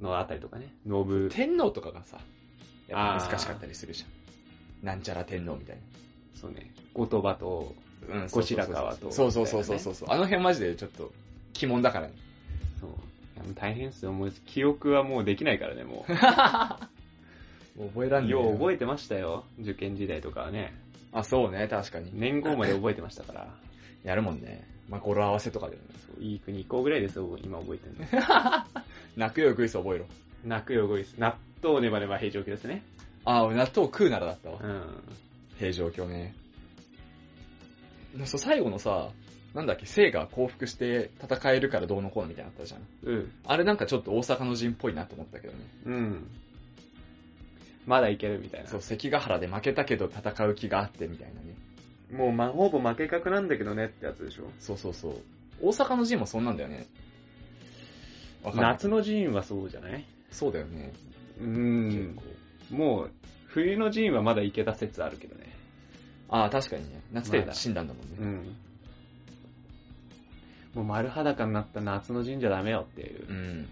[0.00, 0.74] のあたりとかね。
[0.86, 2.18] 信、天皇とかがさ、
[2.88, 4.06] やっぱ難しかったりするじゃ
[4.82, 4.86] ん。
[4.86, 5.78] なんちゃら天皇みたい
[6.34, 6.72] そうね。
[6.94, 7.83] 言葉と、な。
[8.08, 10.08] うん後白河とそうそうそうそうそうそう。
[10.10, 11.12] あの辺マジでちょっと、
[11.62, 12.14] 鬼門だからね。
[12.80, 12.90] そう。
[13.54, 14.12] 大変っすよ。
[14.12, 16.04] もう記憶はもうできないからね、も
[17.76, 18.26] もう覚えらんう。
[18.26, 18.74] ねえよう覚え。
[18.74, 19.44] えてましたよ。
[19.60, 20.72] 受験時代とかはね。
[21.12, 22.10] あ、そうね、確かに。
[22.14, 23.48] 年号まで覚えてましたから。
[24.04, 24.66] やるもんね。
[24.88, 25.88] まあ、語呂合わせとかでもね。
[26.06, 28.24] そういい国行こうぐらいですよ、今覚えてるの。
[29.16, 30.06] 泣くよグイス覚えろ。
[30.44, 31.14] 泣くよ、ごいす。
[31.18, 32.82] 納豆ネバネバ平常期ですね。
[33.24, 34.66] あ、俺納豆食うならだったわう。
[34.66, 34.82] ん。
[35.58, 36.34] 平常京ね。
[38.24, 39.10] そう、最後のさ、
[39.54, 42.80] なんだっけ、生が降伏して戦えるからどうのこうのみたいなのあったじゃん。
[43.04, 43.32] うん。
[43.46, 45.58] あれなんかちょっと大阪の陣っぽいなと思ったけどね。
[45.86, 46.30] うん。
[47.86, 48.68] まだいけるみたいな。
[48.68, 51.54] そう、関ヶ原で負けたけど戦う気があってみたいなね。
[52.12, 54.44] もう、ま、ほぼ負け格なんだけどねってやつでしょ。
[54.58, 55.16] そうそうそう。
[55.60, 56.86] 大阪の陣もそんなんだよね。
[58.54, 60.04] 夏の陣はそうじゃない？
[60.30, 60.92] そうだよね。
[61.40, 62.14] う結ん
[62.70, 62.76] 構。。
[62.76, 63.10] もう、
[63.46, 65.53] 冬の陣はまだいけた説あるけどね。
[66.28, 67.02] ああ、確かにね。
[67.12, 68.16] 夏で死んだんだもんね。
[68.18, 68.56] うん。
[70.74, 73.32] もう丸裸になった夏の陣じゃダメよっていうう。
[73.32, 73.68] ん。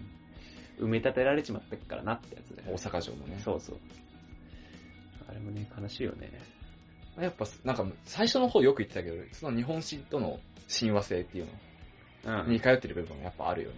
[0.79, 2.63] 埋め立てられちまったからなってやつで。
[2.67, 3.39] 大阪城もね。
[3.43, 3.77] そうそう。
[5.27, 6.31] あれもね、悲しいよね。
[7.19, 11.47] やっぱ、なんか、最初の方よく言ってたけど、その日本史との親和性っていう
[12.25, 13.75] うんのに通ってる部分もやっぱあるよね。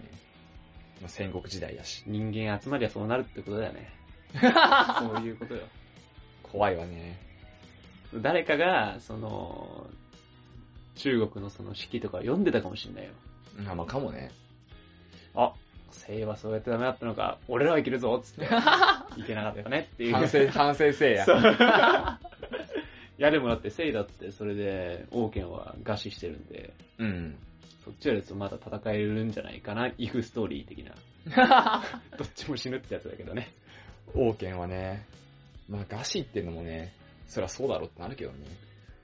[1.00, 2.04] まあ、戦国時代だし。
[2.06, 3.90] 人間集まりゃそうなるってことだよね。
[4.98, 5.62] そういうことよ。
[6.42, 7.18] 怖いわね。
[8.20, 9.86] 誰かが、その、
[10.96, 13.10] 中国のその式とか読んでたかもしんないよ。
[13.68, 14.30] あ、まあかもね。
[15.34, 15.52] あ、
[15.90, 18.44] 生はそうやってダメだったのか、俺らはいけるぞっつって、
[19.20, 20.12] いけなかったねっていう。
[20.12, 22.18] 反省、反省せえや。
[23.18, 27.38] いやでもだって、生だってそれで王権は餓死してるんで、うん。
[27.84, 30.94] そっちよりとまだ戦えるんじゃないかな、イフストーリー的な。
[32.18, 33.52] どっちも死ぬってやつだけどね。
[34.14, 35.06] 王権はね、
[35.68, 36.92] まあ餓死っていうのもね、
[37.26, 38.38] そりゃそうだろうってなるけどね。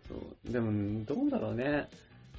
[0.08, 0.52] そう。
[0.52, 1.88] でも、どうだろうね。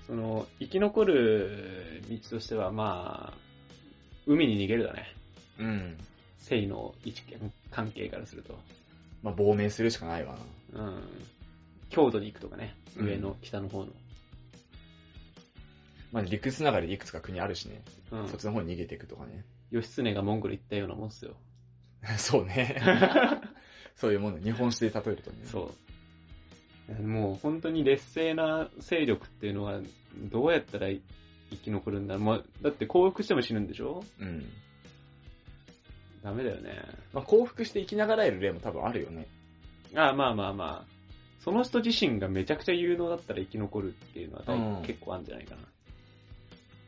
[0.08, 3.38] その、生き残る道としては、まあ、
[4.26, 5.08] 海に逃げるだね。
[5.60, 5.98] うん。
[6.38, 7.24] 性の位置
[7.72, 8.58] 関係からすると。
[9.22, 10.36] まあ、亡命するしかないわ
[10.74, 10.82] な。
[10.82, 11.04] うん。
[11.90, 12.76] 郷土に行くとかね。
[12.98, 13.92] うん上の、北の方の。
[16.12, 17.82] まあ、陸つながりでいくつか国あるしね。
[18.12, 18.38] うんそっ。
[18.38, 19.46] ちの方に逃げていくとかね。
[19.72, 21.36] 義経がモンゴル行ったようなもんっすよ。
[22.18, 22.80] そうね。
[23.96, 25.38] そういうもの、日本史で例えるとね。
[25.46, 25.72] そ
[27.00, 27.02] う。
[27.02, 29.80] もう本当に劣勢な勢力っていうのは、
[30.32, 31.02] どうやったら生
[31.58, 34.04] き残るんだまあ、だって降伏しても死ぬんでしょ？
[34.20, 34.24] う。
[34.24, 34.46] うん。
[36.24, 36.84] ダメだよね。
[37.14, 39.28] まあ、降伏して生きながらえる例も多分あるよね。
[39.96, 40.94] ああまあまあまあ。
[41.40, 45.62] その人自身がめちゃくちゃ有能だったら生き残るっていうのは大うん結構あるんじゃないかな。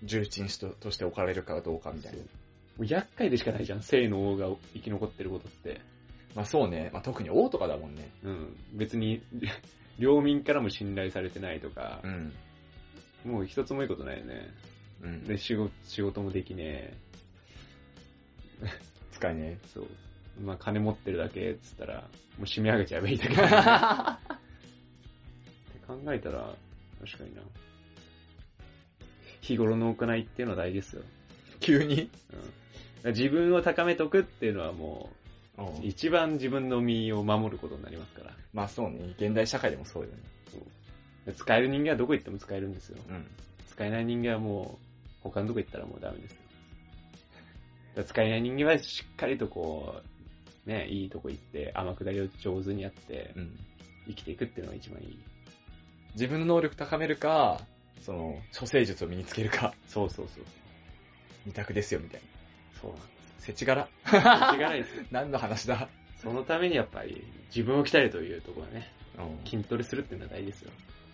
[0.03, 5.81] 重鎮ととして置かれるかどうかみたいな厄介でしかないじゃん、生の王が生き残ってることって。
[6.35, 6.89] まあそうね。
[6.93, 8.11] まあ特に王とかだもんね。
[8.23, 8.57] うん。
[8.73, 9.21] 別に、
[9.97, 12.33] 領民からも信頼されてないとかう、ん。
[13.23, 14.53] もう一つもいいことないよね。
[15.01, 15.23] うん。
[15.23, 16.97] で、仕事、仕事もできね
[19.11, 19.57] 使いね。
[19.63, 19.67] え。
[19.73, 19.87] そう。
[20.43, 22.01] まあ、金持ってるだけっつったら、も
[22.41, 24.35] う締め上げちゃえばいいだけだ、ね。
[25.71, 26.53] って考えたら、
[27.05, 27.41] 確かにな。
[29.39, 31.03] 日頃の行いっていうのは大事ですよ。
[31.61, 32.09] 急に？
[33.03, 33.13] うん。
[33.13, 35.24] 自分を高めとくっていうのはもう、
[35.81, 38.31] 一番自分の身を守ることになりますから。
[38.53, 39.13] まあそうね。
[39.17, 40.15] 現代社会でもそうよね。
[41.25, 42.97] で使える人間はどこ行っても使えるんですよ。
[43.09, 43.27] うん。
[43.69, 44.85] 使えない人間はもう、
[45.23, 46.37] 他のとこ行ったらもうダメですよ。
[47.95, 50.01] だから使えない人間はしっかりとこ
[50.65, 53.59] う、ね、いいとこ行って、天下りを上手にやって、うん。
[54.07, 55.19] 生きていくっていうのが一番いい。
[56.13, 57.59] 自分の能力高めるか、
[58.01, 60.43] その、処世術を身につけるか、そうそうそう。
[61.45, 62.27] 二択ですよ、みたいな。
[62.81, 63.89] そうなんでせちがら。
[64.05, 64.15] す。
[64.15, 65.03] 間違いないですよ。
[65.11, 65.89] 何の話だ？
[66.17, 69.45] そのためにやっぱり、自分を鍛えるというところはね、うん。
[69.49, 70.71] 筋トレするっていうのは大事ですよ。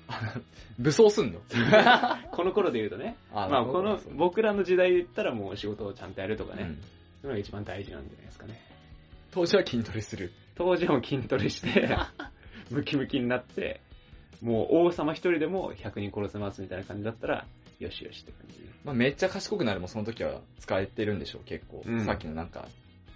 [0.79, 1.41] 武装すんの？
[2.31, 6.81] この頃で言うとね、あまあこの、そう僕らの時代で言ったらもう仕事をちゃんとやるとかね、うん
[7.21, 8.59] そういうのが一番大事なんじゃないですかね。
[9.31, 10.31] 当時は筋トレする。
[10.55, 11.87] 当時も筋トレして、
[12.71, 13.79] ムキムキになって、
[14.41, 17.45] もう王様一人でも100人殺せますみたいな感じだったら、
[17.81, 18.65] よしよしって感じで。
[18.83, 21.83] まあめっちゃ賢くなるもその時は使えてるんでしょう、結構。
[21.85, 22.67] うんさっきのなんか、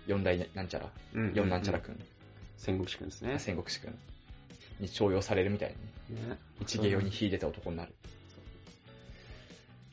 [0.07, 1.99] 四大なんちゃら、うん四なんちゃらくん、
[2.57, 3.37] 戦国志君ですね。
[3.37, 3.97] 戦国士くん
[4.79, 5.75] に重用されるみたい
[6.09, 6.29] にね。
[6.29, 7.93] ね一芸用に秀でた男になる。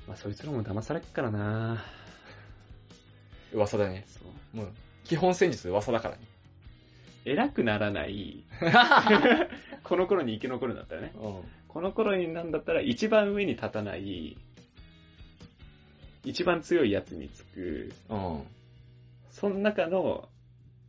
[0.08, 1.84] まあそいつらも騙されっからな
[3.52, 4.04] 噂だね。
[4.08, 4.20] そ
[4.54, 4.56] う。
[4.56, 4.72] もう、
[5.04, 6.22] 基本戦術噂だからね。
[7.24, 8.42] 偉くならない、
[9.84, 11.12] この頃に生き残るんだったらね。
[11.68, 14.36] この頃になんだったら一番上に立たない、
[16.24, 18.34] 一番強いやつにつく、うん。
[18.34, 18.42] うん。
[19.30, 20.28] その中の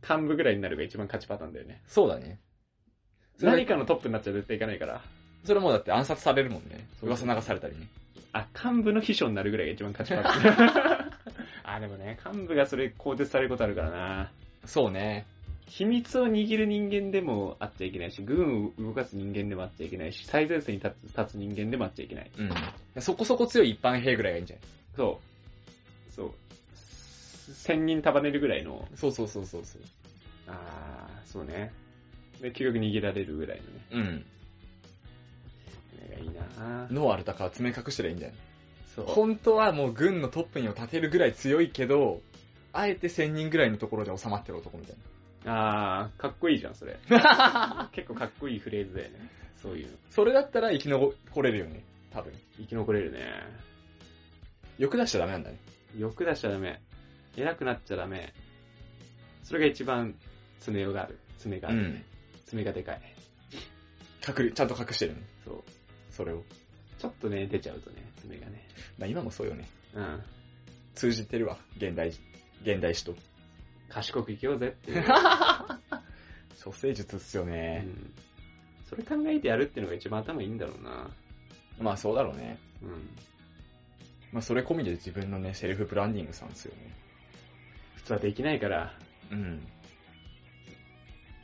[0.08, 1.82] 幹部ぐらいになるが一番勝ちパターンだよね。
[1.86, 2.38] そうだね。
[3.40, 5.02] 何かのトップになっちゃ絶対いかないから。
[5.44, 6.86] それもうだって暗殺されるもんね。
[7.02, 7.86] 噂流されたりね。
[8.32, 11.10] あ、幹部の秘書になるぐらいが一番勝ちパターン。
[11.64, 14.32] あ、でもね、幹部がそれ更迭されることあるからな。
[14.64, 15.26] そうね。
[15.66, 22.30] 秘密を握る人間でもあっちゃいけないし、軍を動かす人間でもあっちゃいけないし、最前線に立つ立つ人間でもあっちゃいけない。
[22.96, 23.02] うん。
[23.02, 24.64] そこそこ強い一般兵ぐらいがいいんじゃない？
[24.96, 25.20] そ
[26.10, 26.12] う。
[26.12, 26.30] そう。
[27.54, 29.82] 千人束ねるぐらいの、そうそうそうそうそう。
[30.48, 31.72] あー、そうね。
[32.40, 33.70] で、究極逃げられるぐらいのね。
[33.92, 34.26] うん。
[35.94, 38.36] それがいいなノアルタカは爪隠したらいいんじゃない
[38.94, 39.06] そう。
[39.06, 42.20] 本当はもう軍のトップにも立てるぐらい強いけど、
[42.72, 44.96] あえて1000人ぐらいのところで収まってる男みたい
[45.46, 46.96] あー、かっこいいじゃん、それ。
[47.08, 47.90] な。
[47.92, 49.30] 結構かっこいいフレーズだよね。
[49.60, 49.96] そういうの。
[50.10, 51.84] それだったら生き残れるよね。
[52.10, 52.32] 多分。
[52.56, 53.20] 生き残れるね。
[54.78, 55.58] 欲出しちゃダメなんだね。
[55.96, 56.80] 欲出しちゃダメ。
[57.36, 58.32] 偉くなっちゃダメ。
[59.42, 60.14] それが一番
[60.60, 61.18] 爪がある。
[61.38, 62.04] 爪がある、ねうん
[62.46, 63.00] 爪がでかい。
[64.26, 65.22] 隠れ、ちゃんと隠してるね。
[65.44, 65.62] そう。
[66.10, 66.42] それを。
[66.98, 68.66] ちょっとね、出ちゃうとね、爪がね。
[68.98, 69.68] まあ今もそうよね。
[69.94, 70.22] うん。
[70.94, 71.58] 通じてるわ。
[71.76, 72.08] 現代、
[72.62, 73.14] 現代史と。
[73.88, 75.04] 賢く生きようぜっていう。
[76.64, 77.80] 処世術っすようね。
[77.80, 78.12] ん。
[78.88, 81.10] それ考えてやるっていうのが一番頭いいんだろうな。
[81.78, 82.58] まあそうだろうね。
[82.82, 83.10] うん。
[84.34, 86.94] まあそれ込みで自分のね、セルフブランディングさんですよね。
[87.94, 88.92] 普通はできないから、
[89.30, 89.66] うん。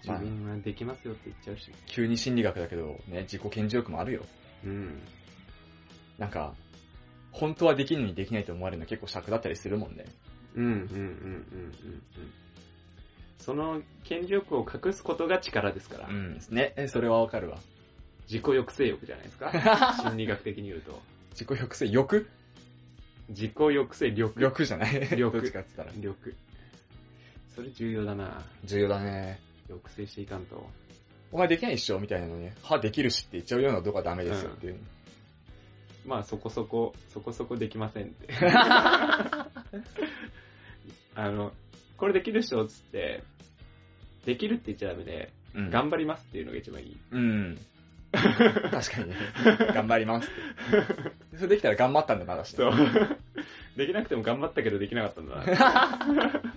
[0.03, 1.71] 自分はできますよって言っちゃうし。
[1.87, 4.23] 急に心理学だけど、ね、自己顕示欲もあるよ。
[4.65, 5.01] うん。
[6.19, 6.55] なんか、
[7.33, 10.05] 本当はできるのにできないと思われるの結構尺だったりするもんね。
[10.57, 10.97] うん、うん、うん、うん、うん。
[10.97, 12.03] うん
[13.39, 16.09] その権力欲を隠すことが力ですから。
[16.09, 16.39] うん。
[16.51, 17.57] ね、えそれはわかるわ。
[18.29, 19.51] 自己抑制欲じゃないですか？
[20.05, 21.01] 心理学的に言うと。
[21.31, 22.27] 自己抑制、欲？
[23.31, 24.41] 自己抑制力。
[24.41, 25.09] 欲じゃない？
[25.17, 26.01] 力どっちかって言ったら。
[26.01, 26.35] 力。
[27.55, 28.45] それ重要だな。
[28.65, 29.41] 重要だね。
[29.69, 30.69] 抑制していかんと。
[31.33, 31.99] お前できないっしょ？
[32.01, 32.55] みたいなのね。
[32.63, 34.79] は、できるしって言っちゃうようなとこはダメですよっていう。
[36.07, 38.27] まあそこそこ、そこそこできませんって。
[41.15, 41.53] あの、
[41.97, 43.23] これできる人っつって、
[44.25, 46.97] できるって言っちゃダメで、うん頑張りますっていうのが一番いい。
[47.11, 47.59] うん。
[48.13, 49.17] 確かにね。
[49.75, 50.31] 頑張りますっ
[51.31, 51.37] て。
[51.37, 52.55] それできたら頑張ったんだな、だし。
[52.57, 52.73] そう。
[53.77, 56.43] できなくても頑張ったけどできなかったんだな。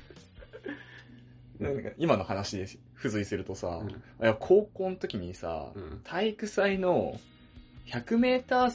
[1.60, 3.82] なんか今の話で付随するとさ、
[4.20, 7.20] うん高校の時にさ、うん体育祭の
[7.88, 8.70] 100メーター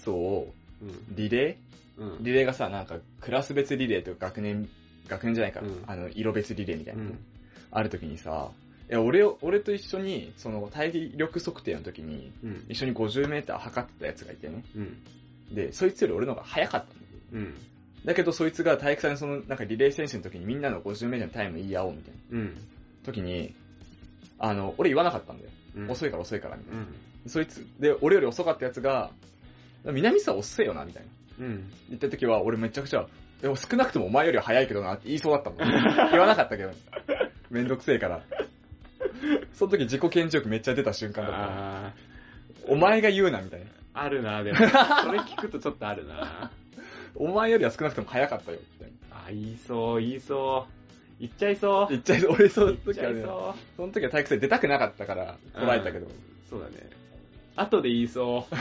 [0.45, 0.53] 走。
[1.17, 1.59] リレ
[1.99, 4.69] うんーリレーがさ、なんかクラス別リレーとか学年、
[5.09, 7.19] 学年じゃないか、うんあの、色別リレーみたいうな、ん。
[7.73, 8.51] ある時にさ、
[8.91, 12.65] いや俺を、俺と一緒に、その体力測定の時に、うん。
[12.69, 14.65] 一緒に50メーター測ってたやつがいてね。
[14.75, 14.97] うん。
[15.55, 16.95] で、そいつより俺の方が速かった
[17.37, 17.43] の。
[17.43, 17.55] うん。
[18.05, 22.57] だけどそいつが体育祭のその、なんかリレー選手の時にみんなの50メーターのタイム言い合おうみたいなうん。
[23.05, 23.55] 時に、
[24.39, 25.51] あの、俺言わなかったんだよ。
[25.77, 25.91] うん。
[25.91, 26.81] 遅いから遅いからみたいな。
[26.81, 27.31] うん。
[27.31, 29.11] そいつ、で、俺より遅かったやつが、
[29.85, 31.03] 南さん遅いよな、みたい
[31.39, 31.47] な。
[31.47, 31.71] うん。
[31.91, 33.07] 言った時は、俺めちゃくちゃ、
[33.43, 35.59] でも少なくともお前よりは早いけどなって言いそうだったもん。
[36.11, 36.71] 言わなかったけど。
[37.51, 38.23] めんどくせえから。
[39.53, 41.39] その時自己顕示欲めっちゃ出た瞬間だった。
[41.89, 41.93] あ
[42.67, 43.67] お前が言うな、みたいな。
[43.67, 44.59] ー、あるな、でも。
[44.61, 44.69] それ
[45.21, 46.51] 聞くとちょっとあるな。
[47.15, 49.17] お前よりは少なくとも早かったよ、みたいな。
[49.27, 50.73] あ、言いそう、言いそう。
[51.21, 51.89] 言っちゃいそう。
[51.89, 56.07] 言っちゃいそう、俺その言っちゃ時はいね、そその時は体育祭出たくなかったから、捉えたけど。
[56.07, 56.11] う。
[56.49, 56.89] そうだね。
[57.57, 58.55] 後で言いそう。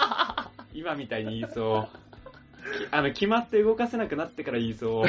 [0.74, 2.04] 今みたいに言いそう。
[2.78, 5.04] きあの、決まって動かせなくなってから言いそう。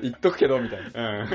[0.00, 1.22] 言っとくけど、みたいな。
[1.22, 1.28] うん。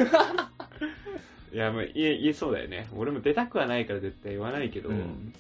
[1.53, 2.87] いや、もう言え、言えそうだよね。
[2.95, 5.33] 俺も出たくはないから絶対言わないけど、うん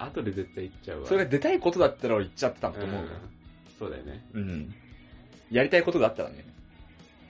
[0.00, 1.06] 後で絶対言っちゃうわ。
[1.08, 3.06] それが出たいことだったら俺言っちゃってたんだと思うよ。
[3.06, 3.08] ん
[3.78, 4.24] そうだよね。
[4.32, 4.74] うん。
[5.50, 6.44] やりたいことだったらね。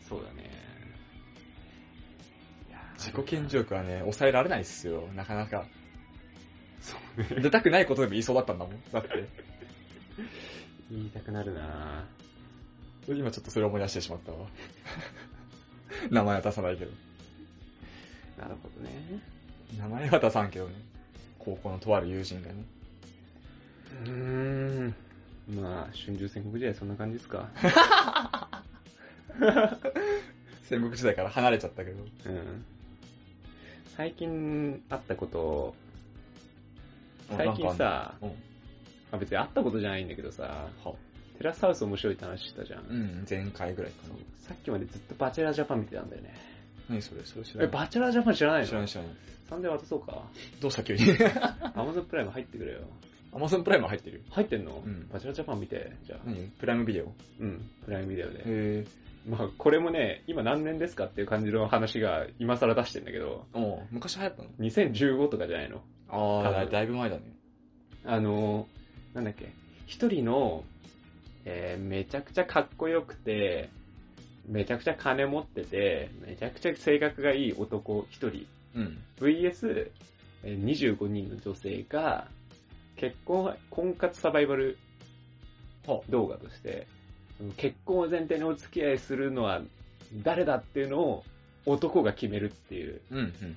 [0.06, 0.50] そうだね。
[2.98, 5.66] 自己顕示欲はね、抑えられないっすよ、なかなか。
[6.80, 7.42] そうね。
[7.42, 8.82] 出たくないことでも言いそうだったんだもん。
[8.92, 9.08] だって。
[10.90, 12.06] 言いたくなるな
[13.06, 14.46] 今ちょっとそれを思い出してしまったわ。
[16.10, 16.90] 名前は出さないけど。
[18.38, 19.20] なるほどね。
[19.78, 20.74] 名前は出さんけどね。
[21.38, 22.54] 高校のとある友人がね。
[24.04, 24.10] うー
[24.88, 24.94] ん。
[25.60, 27.48] まあ、春秋戦国時代そんな感じですか。
[30.64, 32.02] 戦国時代から離れちゃったけど。
[32.26, 32.64] うん。
[33.96, 35.74] 最近あったこと、
[37.36, 38.34] 最近さ、うんま
[39.12, 40.94] あ、別にあったことじゃないんだけどさ、は
[41.38, 42.80] テラスハウス面白いって話したじゃん。
[42.82, 44.14] うん、前回ぐらいかな。
[44.46, 46.34] さっきまでずっとバチェラージャパン見てたんだよね。
[46.88, 47.72] 何それそれ知らえ、ない。
[47.72, 48.66] バチェラージャパン知らないの？
[48.68, 49.12] 知らない知らない。
[49.48, 50.22] サンデー渡そうか。
[50.60, 51.02] どうした急に。
[51.74, 52.80] アマゾンプライム入ってくれよ。
[53.32, 54.22] アマゾンプライム入ってるよ。
[54.30, 56.20] 入ってんの、うんバチェラージャパン見て、じゃあ。
[56.24, 56.48] 何？
[56.58, 57.12] プライムビデオ？
[57.40, 58.42] うん、プライムビデオで。
[58.46, 58.86] へ
[59.28, 65.82] まあ、これもね、今何年ですかっていう感じの話が今更出してんだけど、ぇおう昔流行ったの？2015とかじゃないの？
[66.08, 67.22] あ多あ、分だいぶ前だね。
[68.06, 68.66] あの、
[69.12, 69.52] なんだっけ、
[69.86, 70.64] 一人の、
[71.44, 73.68] えーめちゃくちゃかっこよくて、
[74.48, 78.98] めちゃくちゃ金持ってて、めちゃくちゃ性格がいい男一人、うん。
[79.20, 79.90] VS、
[80.44, 82.28] えー25人の女性が、
[82.96, 84.78] 結婚、婚活サバイバル
[85.86, 86.86] は動画として、
[87.56, 89.60] 結婚を前提にお付き合いするのは
[90.22, 91.24] 誰だっていうのを
[91.66, 93.56] 男が決めるっていう、うん、うん、うん。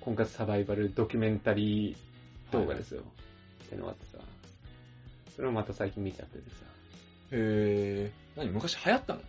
[0.00, 3.02] 婚活サバイバルドキュメンタリー動画ですよ。
[3.64, 4.22] ってのがあってさ、
[5.34, 6.56] それをまた最近見ちゃっててさ、
[7.32, 9.20] へぇ何昔流行ったの？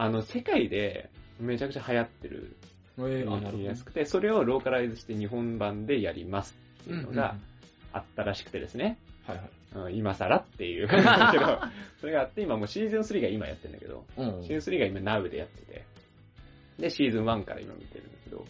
[0.00, 2.56] あの、世界でめちゃくちゃ流行ってる
[2.96, 7.36] のがやすくて、それをローカライズして日本版でやりますっていうのが
[7.92, 9.90] あったらしくてですね、はいはい。
[9.90, 10.88] うん今更っていう。
[10.88, 11.60] 感じだけど、
[12.00, 15.84] それがあって、今もうシーズン3が今やってんだけど、うんシーズン3が今 Now でやってて、
[16.78, 18.46] で、シーズン1から今見てるんだけど、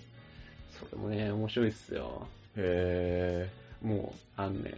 [0.71, 2.29] それもね、面白いっすよ。
[2.55, 3.51] へ
[3.83, 4.75] もう、あのね、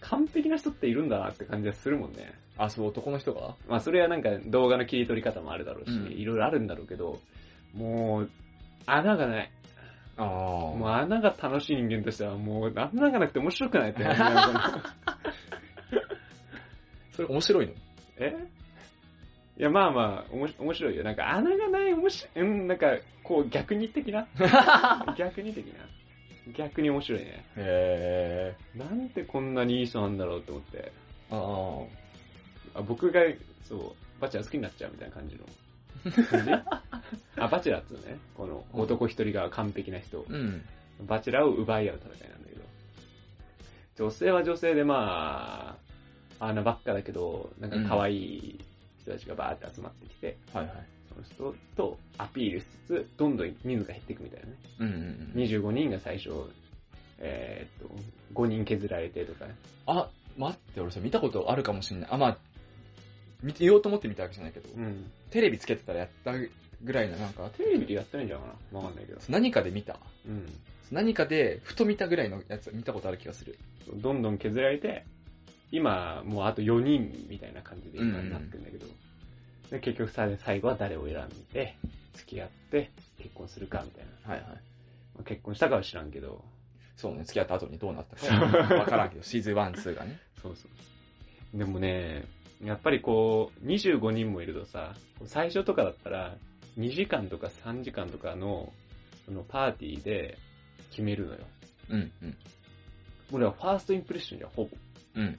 [0.00, 2.34] 完璧な人っているんだなって感じがするもんね。
[2.58, 3.54] ぇあ、そう、男の人が？
[3.68, 7.20] まあそれはなんか動画の切り取り方もあるだろうし、うんいろいろあるんだろうけど、
[7.74, 8.30] もう、
[8.86, 9.50] 穴がない。
[10.16, 10.26] ああ。
[10.26, 14.02] もう穴が楽しい人間としてはもう穴がなくて面白くないって
[17.12, 17.72] それ面白いの？
[18.18, 18.34] え？
[19.58, 21.04] いや、まあまあ、おもし面白いよ。
[21.04, 22.86] なんか穴がない、面白い、うん、なんか、
[23.24, 24.26] こう逆に的な？
[25.18, 25.84] 逆に的な？
[26.54, 27.44] 逆に面白いね。
[27.56, 30.92] へなんでこんなにいい人なんだろうって思って。
[31.30, 31.86] ぇあ
[32.78, 33.20] あ僕が、
[33.68, 33.80] そう、
[34.20, 35.44] バチェラー好きになっちゃうみたいな感じの。
[37.36, 38.18] あ、バチェラーっつうのね。
[38.36, 40.24] この男一人が完璧な人。
[40.28, 40.32] あ。
[40.32, 40.62] うん。
[41.06, 42.62] バチェラーを奪い合う戦いなんだけど。
[43.96, 45.76] 女性は女性でま
[46.40, 48.60] あ、穴ばっかだけど、なんか可愛い
[49.00, 50.74] 人たちがバーって集まってきて、はいはい。
[51.08, 54.54] その人とアピールしつつ、どんどん人数が減っていくみたいなね。
[54.78, 55.32] うんうんうん。
[55.34, 56.30] 25人が最初、
[57.18, 57.94] えーっと、
[58.34, 59.46] 5人削られてとか、
[59.86, 62.10] あ、待って、俺さ、見たことあるかもしんない。
[62.12, 62.38] あ、まあ、
[63.42, 65.10] 見て、言おうと思って見たわけじゃないけど、うん。
[65.30, 66.32] テレビつけてたらやった
[66.82, 68.78] ぐらいのなんか、テレビでやってないんじゃないかな？
[68.80, 69.20] わかんないけど。
[69.28, 70.46] 何かで見たうん。
[70.90, 73.58] 何かで、ふと見たぐらいのやつ見たことある気がする。
[73.94, 75.04] どんどん削られて、
[75.70, 78.86] 今、もうあと4人みたいな感じで今になってるんだけど、
[79.70, 81.76] で結局さ最後は誰を選んで、
[82.14, 84.32] 付き合って、結婚するかみたいな。
[84.32, 84.48] はいはい。
[84.48, 84.58] ま
[85.20, 86.42] あ結婚したかは知らんけど、
[86.96, 90.18] そうね、付き合った後にどうなったか わからんけど、シーズン1、2がね。
[90.40, 90.66] そうそ
[91.54, 91.58] う。
[91.58, 92.24] でもね、
[92.62, 94.94] やっぱりこう、25人もいるとさ、
[95.24, 96.36] 最初とかだったら、
[96.78, 98.72] 2時間とか3時間とかの、
[99.26, 100.38] そのパーティーで
[100.90, 101.40] 決めるのよ。
[101.90, 102.36] うん、うん。
[103.32, 104.70] 俺はファーストインプレッションじゃん、ほぼ。
[105.14, 105.38] うん。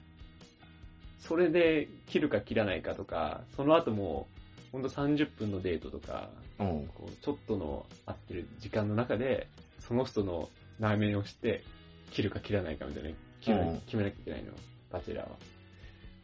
[1.18, 4.26] それで切るか切らないかとか、その後も、
[4.72, 6.88] ほんと30分のデートとか、うん。
[6.94, 9.48] こうちょっとの合ってる時間の中で、
[9.80, 10.48] その人の
[10.78, 11.64] 内面をして、
[12.12, 13.10] 切るか切らないかみたいな、
[13.40, 14.52] 決めなきゃいけないの、
[14.90, 15.36] バチェラーは。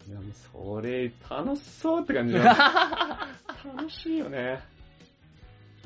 [0.08, 2.44] いや、もうそれ、楽しそうって感じだ。
[3.64, 4.60] 楽しいよね。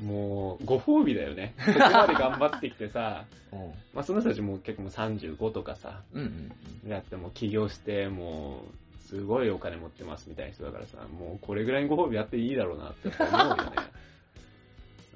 [0.01, 1.55] もう、ご褒美だよね。
[1.57, 3.59] ここまで頑張ってきてさ、 うん。
[3.93, 6.51] まあその人たちも結構もう35とかさ、うん、
[6.83, 6.89] うん。
[6.89, 8.63] やってもう起業して、も
[8.97, 13.63] う、すごいお金持ってますみたいな人だからさ、もうこれぐらいのご褒美やっていいだろうなって思うよね。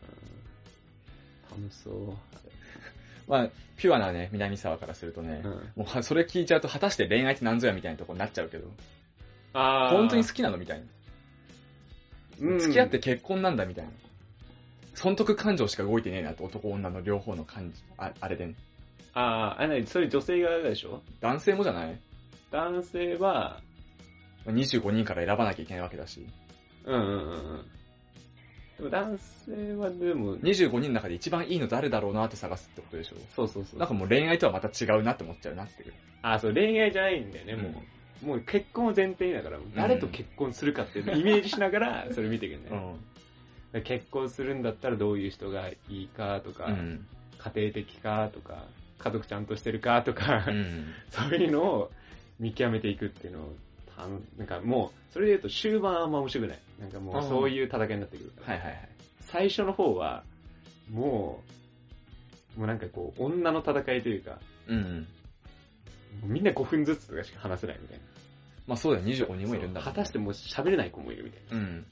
[1.55, 2.13] うん、楽しそう。
[3.27, 8.67] まあ、ピュアなね、南沢からするとね、うん、もうはそれ聞いちゃうと、果たして恋愛って何ぞやみたいなとこになっちゃうけど、
[9.53, 10.85] あー本当に好きなのみたいな。
[12.41, 13.91] うん付き合って結婚なんだみたいな。
[14.93, 18.55] 損得感情しか動いてねえなと、男女の両方の感じ、ああれでね。
[19.13, 21.01] あーあれ何それ女性側でしょ？
[21.21, 21.99] 男性もじゃない
[22.51, 23.61] 男性は、
[24.45, 26.25] ?25 人から選ばなきゃいけないわけだし。
[26.85, 27.65] うんうんうんうん。
[28.77, 33.15] でも男性はでも、25人の中で一番いいの誰だろうなって探すってことでしょ？
[33.35, 33.79] そうそうそう。
[33.79, 35.93] なんかもう恋愛とはまた違うなって思っちゃうなっていう。
[36.21, 37.69] あ、そう、恋愛じゃないんだよね、も
[38.23, 38.25] う。
[38.25, 42.97] もう結婚を前提にだから、誰と結婚するかっていうのをイメージしながら、 それ見ていくんだよ
[43.73, 43.81] ね。
[43.83, 47.05] 結婚するんだったらどういう人がいいかとか、うん。
[47.37, 48.65] 家庭的かとか、
[48.97, 50.85] 家族ちゃんとしてるかとか、うん。
[51.11, 51.91] そういうのを
[52.39, 53.55] 見極めていくっていうのを、
[54.37, 56.59] なんかもう、それで言うと終盤はあんま面白くない。
[56.79, 58.57] なんかもうそういう戦いになってくるから。
[58.57, 58.89] はいはいはい。
[59.21, 60.23] 最初の方は、
[60.91, 61.43] も
[62.55, 65.07] う、もうなんかこう、女の戦いというか、うん。
[66.21, 68.03] もうみんな5分ずつとかしか話せないみたいな。
[68.67, 71.57] まあそうだよ、25人もいるんだもんそう果たしてもう喋れない子もいるみたいな。
[71.57, 71.85] うん。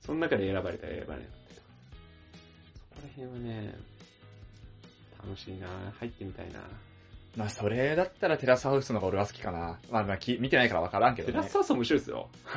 [0.00, 1.68] その中で選ばれたら選ばれなかったりとか。
[2.74, 3.74] そこら辺はね、
[5.22, 5.66] 楽しいな
[5.98, 6.60] 入ってみたいな
[7.36, 9.78] まあそれだったらテラスハウスの方が俺は好きかな。
[9.90, 11.52] まあまあき見てないからわからんけどねテラス。
[11.52, 12.30] ハウス面白いですよ。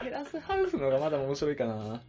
[0.00, 2.00] テラスハウスの方がまだ面白いかな。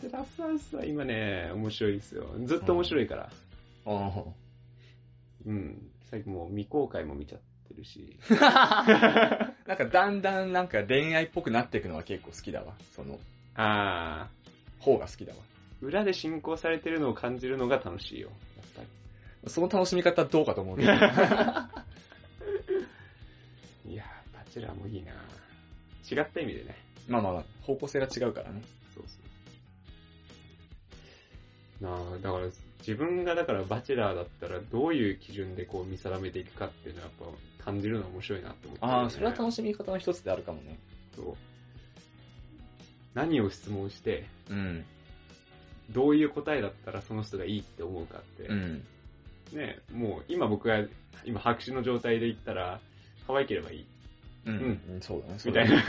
[0.00, 2.26] テラスハウスは今ね、面白いですよ。
[2.44, 3.30] ずっと面白いから。
[3.86, 4.34] うん。
[5.46, 5.90] うん。
[6.10, 8.18] 最近もう未公開も見ちゃってるし。
[8.30, 12.74] なんかだんだんなんか恋愛っぽくなっていくのは結構好きだわ。
[12.94, 13.18] その
[13.54, 14.28] あ
[14.78, 15.38] 方が好きだわ。
[15.82, 18.28] ー、裏で進行されてるのを感じるのが楽しいよ。
[18.56, 19.03] やっぱり。
[19.46, 20.92] その楽しみ方はどうかと思うけど。
[20.92, 21.14] いやー、
[24.34, 25.12] バチェラーもいいな
[26.10, 26.76] 違った意味でね。
[27.08, 28.62] まあまあまあ、方向性が違うからね。
[28.94, 29.18] そうそ
[31.80, 31.84] う。
[31.84, 32.46] なあ、だから、
[32.78, 40.78] 自分がだからバチェラーだったらどういう基準でこう見定めていくかっていうのはやっぱ感じるのは面白いなって思って、ああ、それは楽しみ方の一つであるかもね。
[41.16, 41.34] そう。
[43.14, 44.84] 何を質問して、うん。
[45.90, 48.84] どういう答えだったらその人がいいって思うかって、うん。
[49.52, 50.84] ね、もう今僕が
[51.24, 52.80] 今白紙の状態で言ったら、
[53.26, 53.86] 可愛ければいい。
[54.46, 54.54] うん。
[54.54, 55.38] うんうん、そうだね。
[55.38, 55.76] そみたいな。
[55.76, 55.82] うん、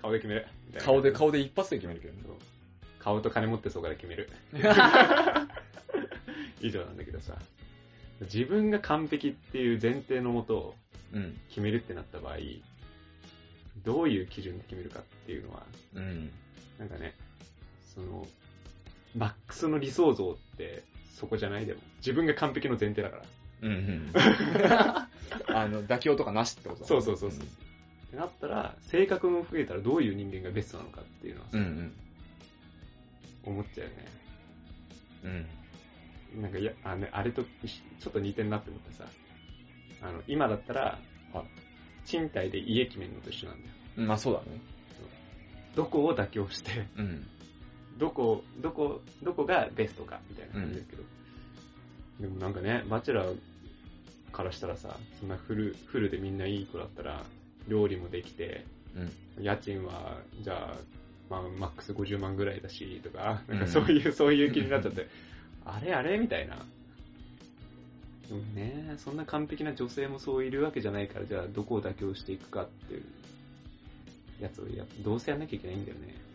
[0.00, 0.46] 顔で決める。
[0.78, 2.14] 顔で、顔で一発で決めるけど
[2.98, 4.28] 顔と金持ってそうかで決める。
[6.60, 7.36] 以上なんだけどさ。
[8.22, 10.74] 自分が完璧っていう前提のもと。
[11.48, 12.36] 決めるってなった場合、
[13.84, 16.30] どういう基準で決めるかっていうのは、うん。
[16.78, 17.14] なんかね、
[17.94, 18.26] その、
[19.16, 20.82] マックスの理想像って
[21.14, 21.80] そこじゃないでも。
[21.98, 23.22] 自分が完璧の前提だから。
[23.62, 24.12] うんうん。
[25.54, 27.44] あの、妥協とかなしってことそうそうそうそう。
[27.44, 31.92] ってなったら、性格も増えたらどういう人間がベストなのかっていうのはさうんうん。
[33.44, 34.06] 思っちゃうよね。
[36.34, 36.42] うん。
[36.42, 39.04] なんかいや、あ,、ね、あれとちょっと似てんなって思ってさ、
[40.02, 40.98] あの、今だったら、
[41.32, 41.44] はい
[42.08, 43.74] 賃貸で家決めるのと一緒なんだよ。
[43.98, 44.06] うん。
[44.06, 44.58] まあそうだね。
[45.76, 47.26] どこを妥協して、うん。
[47.98, 51.02] どこ、どこ、どこがベストか、みたいな感じですけど。
[52.20, 53.36] でもなんかね、バチェラー
[54.32, 57.24] からしたらさ、そんなフル、フルでみんないい子だったら、
[57.68, 58.64] 料理もできて、
[59.36, 59.44] うん。
[59.44, 60.76] 家賃は、じゃあ、
[61.30, 65.08] まあ、マックス50万ぐらいだし、とか、なんかうんそういう、そういう気になっちゃって、
[65.64, 66.56] あれあれみたいな。
[68.28, 73.02] でもね、そんな完璧な女性もそういるわけじゃないから、じゃあどこを妥協していくかっていう
[74.40, 76.27] やつをや、どうせやんなきゃいけないんだよね。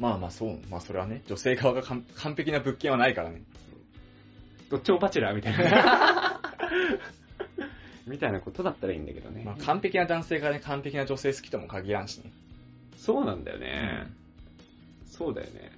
[0.00, 3.42] まあまあそう、まあそれはね、女性側が完完璧な物件はないからね。
[4.70, 6.40] どっちもバチェラーみたいな。
[8.08, 9.44] みたいなことだったらいいんだけどね。
[9.44, 12.32] まあ完璧な男性がね、完璧な女性好きとも限らんしね。
[12.96, 14.06] そうなんだよね。
[15.04, 15.70] そうだよね。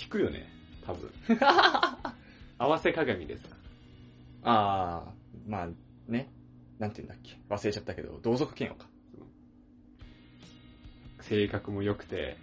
[0.00, 0.46] 引くよね、
[0.86, 1.10] 多分。
[2.56, 3.48] 合わせ鏡でさ。
[4.44, 5.12] ああ、
[5.48, 5.68] まあ
[6.06, 6.30] ね、
[6.78, 8.86] なんて言うんだっけ、忘れちゃったけど、同族嫌悪か。
[11.22, 12.36] 性格も良くて、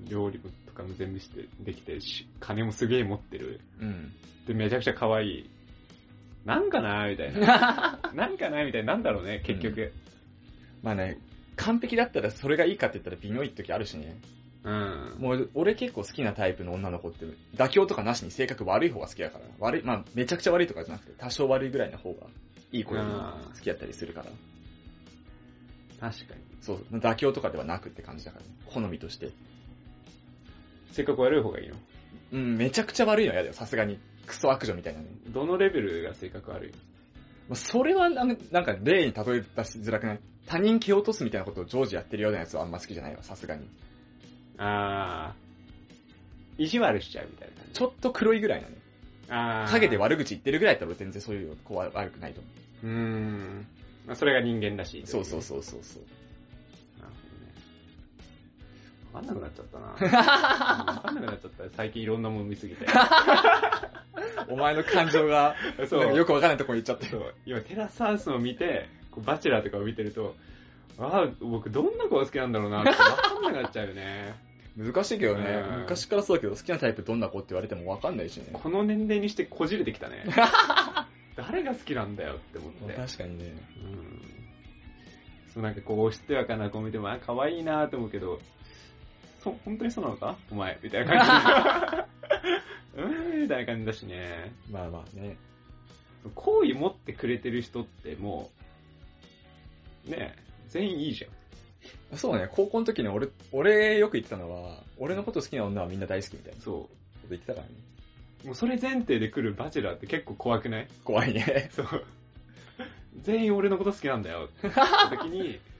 [0.00, 3.60] 料理とかも全部してできてし、金もすげえ持ってる。
[3.80, 4.12] うん。
[4.46, 5.50] で、めちゃくちゃ可愛い。
[6.44, 8.00] なんかなみたいな。
[8.14, 8.94] なんかなみたいな。
[8.94, 9.92] なんだろうね、結局。
[10.82, 11.18] まあね、
[11.56, 14.16] 完璧だったらそれがいいかって言ったら微妙い時あるしね。
[14.62, 15.16] うん。
[15.18, 17.24] もう俺結構好きなタイプの女の子って、
[17.56, 19.44] 妥協とかなしに性格悪い方が好きだから。
[19.58, 22.26] 悪い、まあめちゃくちゃ悪いとかじゃなくて、多少悪いぐらいの方が
[22.72, 24.26] いい子より好きだったりするから。
[26.10, 26.40] 確かに。
[26.60, 28.50] そう、妥協とかではなくって感じだからね。
[28.66, 29.30] 好みとして。
[30.96, 31.76] 性格悪い方がいいの？
[32.32, 33.98] うん、めちゃくちゃ悪いのは嫌だよ、さすがに。
[34.26, 35.06] クソ悪女みたいなね。
[35.28, 36.76] どのレベルが性格悪いの？
[37.50, 40.20] まあそれはなんか、なんか例に例え出しづらくない？
[40.46, 43.68] 他人蹴落とすみたいなことを常時やってるようなやつはあんま好きじゃないわ、さすがに。
[44.58, 46.64] あー。
[46.64, 47.72] 意地悪しちゃうみたいな感じ？
[47.74, 48.74] ちょっと黒いぐらいなね。
[49.28, 49.70] あー。
[49.72, 52.48] 影で悪口言ってるぐらいだったら俺全然そういう子は悪くないと思
[52.84, 53.66] うーん。
[54.06, 55.02] まあ、それが人間らしい。
[55.02, 55.06] う。
[55.06, 56.02] そうそうそうそうそう。
[59.16, 59.86] かんなくなっちゃったな。
[60.92, 61.76] わかんなくなっちゃった。
[61.76, 62.86] 最近いろんなもの見すぎて。
[64.48, 65.56] お前の感情が、
[65.88, 67.06] そうよくわかんないとこ行っちゃって。
[67.46, 68.88] 今、テラスハウスを見て、
[69.24, 70.34] バチェラーとかを見てると、
[70.98, 74.34] ああ、僕どんな子が好きなんだろうなってわかんなくなっちゃうよね。
[74.76, 78.48] 難しいけどねうん、昔からそうだけど好きなタイプどんな子って言われてもわかんないしね。
[78.52, 80.24] この年齢にしてこじれてきたね。
[81.34, 82.94] 誰が好きなんだよって思って。
[82.94, 83.54] 確かにね。
[83.82, 84.36] うん。
[85.52, 88.40] そうなんかこう、おしとやかな子見ても、あ、可愛いなと思うけど、
[89.46, 90.36] そう、本当にそうなのか？
[90.50, 92.02] お前、みたいな感
[92.96, 92.98] じ。
[92.98, 94.52] うーん、みたいな感じだしね。
[94.70, 95.36] まあまあね。
[96.34, 98.50] 好意持ってくれてる人っても
[100.08, 102.18] う、ねえ、全員いいじゃん。
[102.18, 106.88] そうね、高校の時に俺、俺よく言ってたのは、俺のこと好きな女はみんな大好きみたいなこそと
[107.30, 107.72] 言ってたからね。
[108.42, 108.46] う。
[108.48, 110.88] もうそれ前提で来るバチェラーって結構怖くない？
[111.04, 111.68] 怖いね。
[111.72, 111.86] そう。
[113.22, 115.60] 全員俺のこと好きなんだよって言った時に、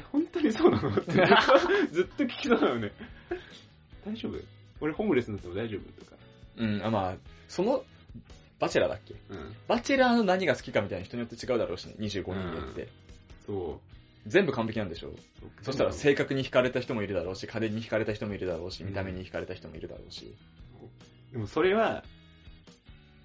[0.00, 0.88] え、本当にそうなの？
[0.90, 1.12] って
[1.92, 2.92] ずっと、聞きそうなのね。
[4.06, 4.38] 大丈夫？
[4.80, 6.16] 俺ホームレスになっても大丈夫とか。
[6.56, 7.16] うん、あまあ、
[7.48, 7.84] その、
[8.58, 9.14] バチェラーだっけ？
[9.30, 9.54] うん。
[9.68, 12.88] バチェラーの何が好きかみたいな人によって違うだろうしね、25人でって。
[13.46, 13.90] そう。
[14.26, 15.14] 全部完璧なんでしょ？
[15.62, 20.34] そしたら性格に惹かれた人もいるだろうし、家電に惹かれた人もいるだろうし、うん見た目に惹かれた人もいるだろうし。
[21.32, 22.04] でもそれは、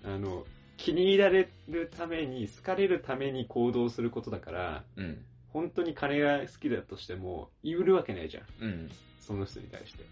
[0.03, 0.45] あの、
[0.77, 5.25] 気に入られるために、好かれるために行動することだから、うん。
[5.55, 8.43] 本当に金が好きだとしても、言うるわけないじゃん。
[8.61, 8.91] うん。
[9.21, 10.03] その人に対して。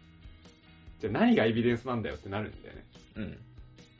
[1.01, 2.85] じゃあ何がエビデンスなんだよってなるんだよね。
[3.17, 3.37] うん。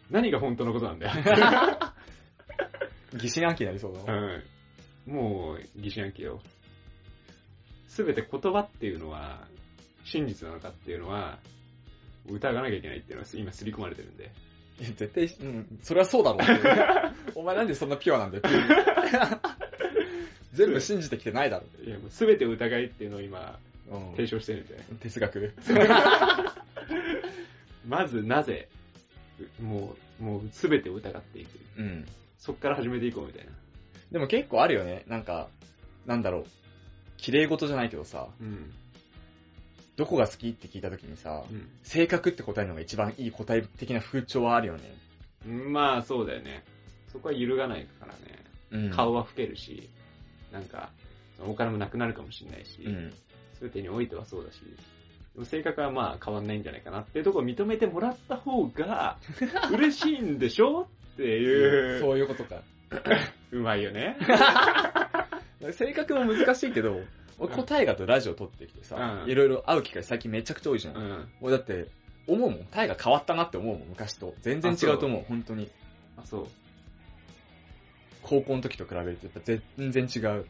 [0.09, 1.11] 何が本当のことなんだよ。
[3.19, 4.41] 疑心暗鬼になりそうだな。
[5.05, 5.13] うん。
[5.13, 6.41] もう、疑心暗鬼よ。
[7.87, 9.45] すべて言葉っていうのは、
[10.05, 11.39] 真実なのかっていうのは、
[12.29, 14.31] 疑わなきゃいけないっていうのは今刷り込まれてるんで。
[14.79, 16.39] いや絶対、うん、それはそうだろう。
[17.35, 18.43] お前なんでそんなピュアなんだよ。
[20.53, 21.65] 全部信じてきてないだろ。
[21.83, 23.59] いや、もうすべて疑いっていうのを今、
[23.91, 24.81] うん提唱してるんで。
[25.01, 25.53] 哲学。
[27.85, 28.69] まずなぜ、
[29.61, 31.59] もう、もうすべてを疑っていく。
[31.77, 32.05] うん。
[32.37, 33.51] そっから始めていこうみたいな。
[34.11, 35.03] でも結構あるよね。
[35.07, 35.49] なんか、
[36.05, 36.45] なんだろう。
[37.17, 38.71] 綺麗事じゃないけどさ、うん。
[39.95, 41.69] どこが好きって聞いた時にさ、うん。
[41.83, 44.95] 性格って答えるのが一番いい答え的な風潮はあるよね。
[45.45, 46.63] まあ、そうだよね。
[47.11, 48.19] そこは揺るがないからね。
[48.71, 49.87] うん顔は老けるし、
[50.53, 50.91] なんか、
[51.45, 53.13] お金もなくなるかもしれないし、うん。
[53.55, 54.59] すべてにおいてはそうだし、
[55.33, 59.17] でも性格はまあ変わんないんじゃないかなっていうところを認めてもらった方が
[59.73, 62.61] 嬉しいんでしょっていう、そういうことか。
[63.51, 64.17] うまいよね。
[65.71, 67.01] 性格も難しいけど、
[67.39, 70.95] 俺答えがとラジオ撮ってきてさ、うんいろいろ会う機会最近めちゃくちゃ多いじゃん。
[70.95, 71.27] うん。
[71.41, 71.87] 俺だって、
[72.27, 72.65] 思うもん。
[72.71, 74.35] タイが変わったなって思うもん、昔と。
[74.41, 75.69] 全然違うと思う、本当に。
[76.17, 76.47] あ、そう。
[78.23, 79.39] 高校の時と比べるとやっぱ
[79.77, 80.45] 全然違う。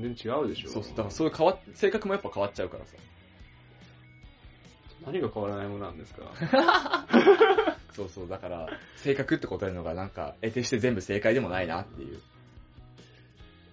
[0.00, 0.68] 全然違うでしょ。
[0.70, 0.96] そうそう。
[0.96, 2.92] だからそういう変わっ、性格もやっぱ変わっちゃうからさ。
[5.04, 7.06] 何が変わらないものなんですか？
[7.92, 8.28] そうそう。
[8.28, 12.20] だから、性格って答えるのがなんか、得てして全部正解でもないなっていう。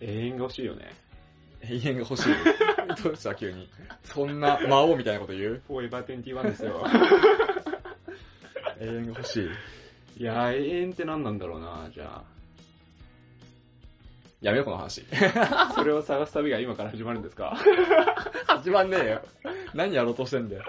[0.01, 0.91] 永遠が欲しいよね。
[1.61, 2.33] 永遠が欲しい。
[3.03, 3.33] どうした？
[3.35, 3.67] 急に。
[4.03, 5.61] そんな魔王みたいなこと言う？
[5.67, 6.85] フォーエバー21ですよ。
[8.79, 9.49] 永遠が欲しい。
[10.21, 12.21] いやー、永遠って何なんだろうな、じゃ
[14.43, 15.05] やめようこの話。
[15.35, 15.71] あ。
[15.73, 17.57] それを探す旅が今から始まるんですか？
[18.45, 19.21] 始まんねえよ。
[19.73, 20.63] 何やろうとしてんだよ。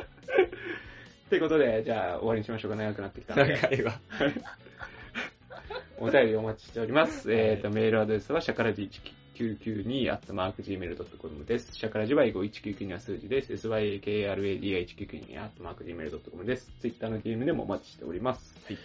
[1.28, 2.76] ということで、じゃあ終わりにしましょうか。
[2.76, 3.58] 長くなってきたので。
[3.60, 3.98] 長いわ。
[5.98, 7.32] お便りお待ちしております。
[7.32, 8.88] えっ、と、メールアドレスは、シャカラジ
[9.34, 11.74] 1992、アットマーク gmail.com です。
[11.74, 13.52] シャカラジは5199は数字です。
[13.54, 16.70] syakradi1992、アットマーク gmail.com です。
[16.80, 18.54] ツイッターの DM でもお待ちしております。
[18.66, 18.78] はい。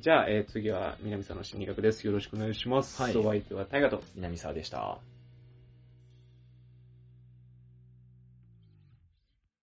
[0.00, 2.06] じゃあ、えー次は、南さんの心理学です。
[2.06, 3.02] よろしくお願いします。
[3.02, 4.02] はいお相手は大河と。
[4.16, 4.98] 南沢でした。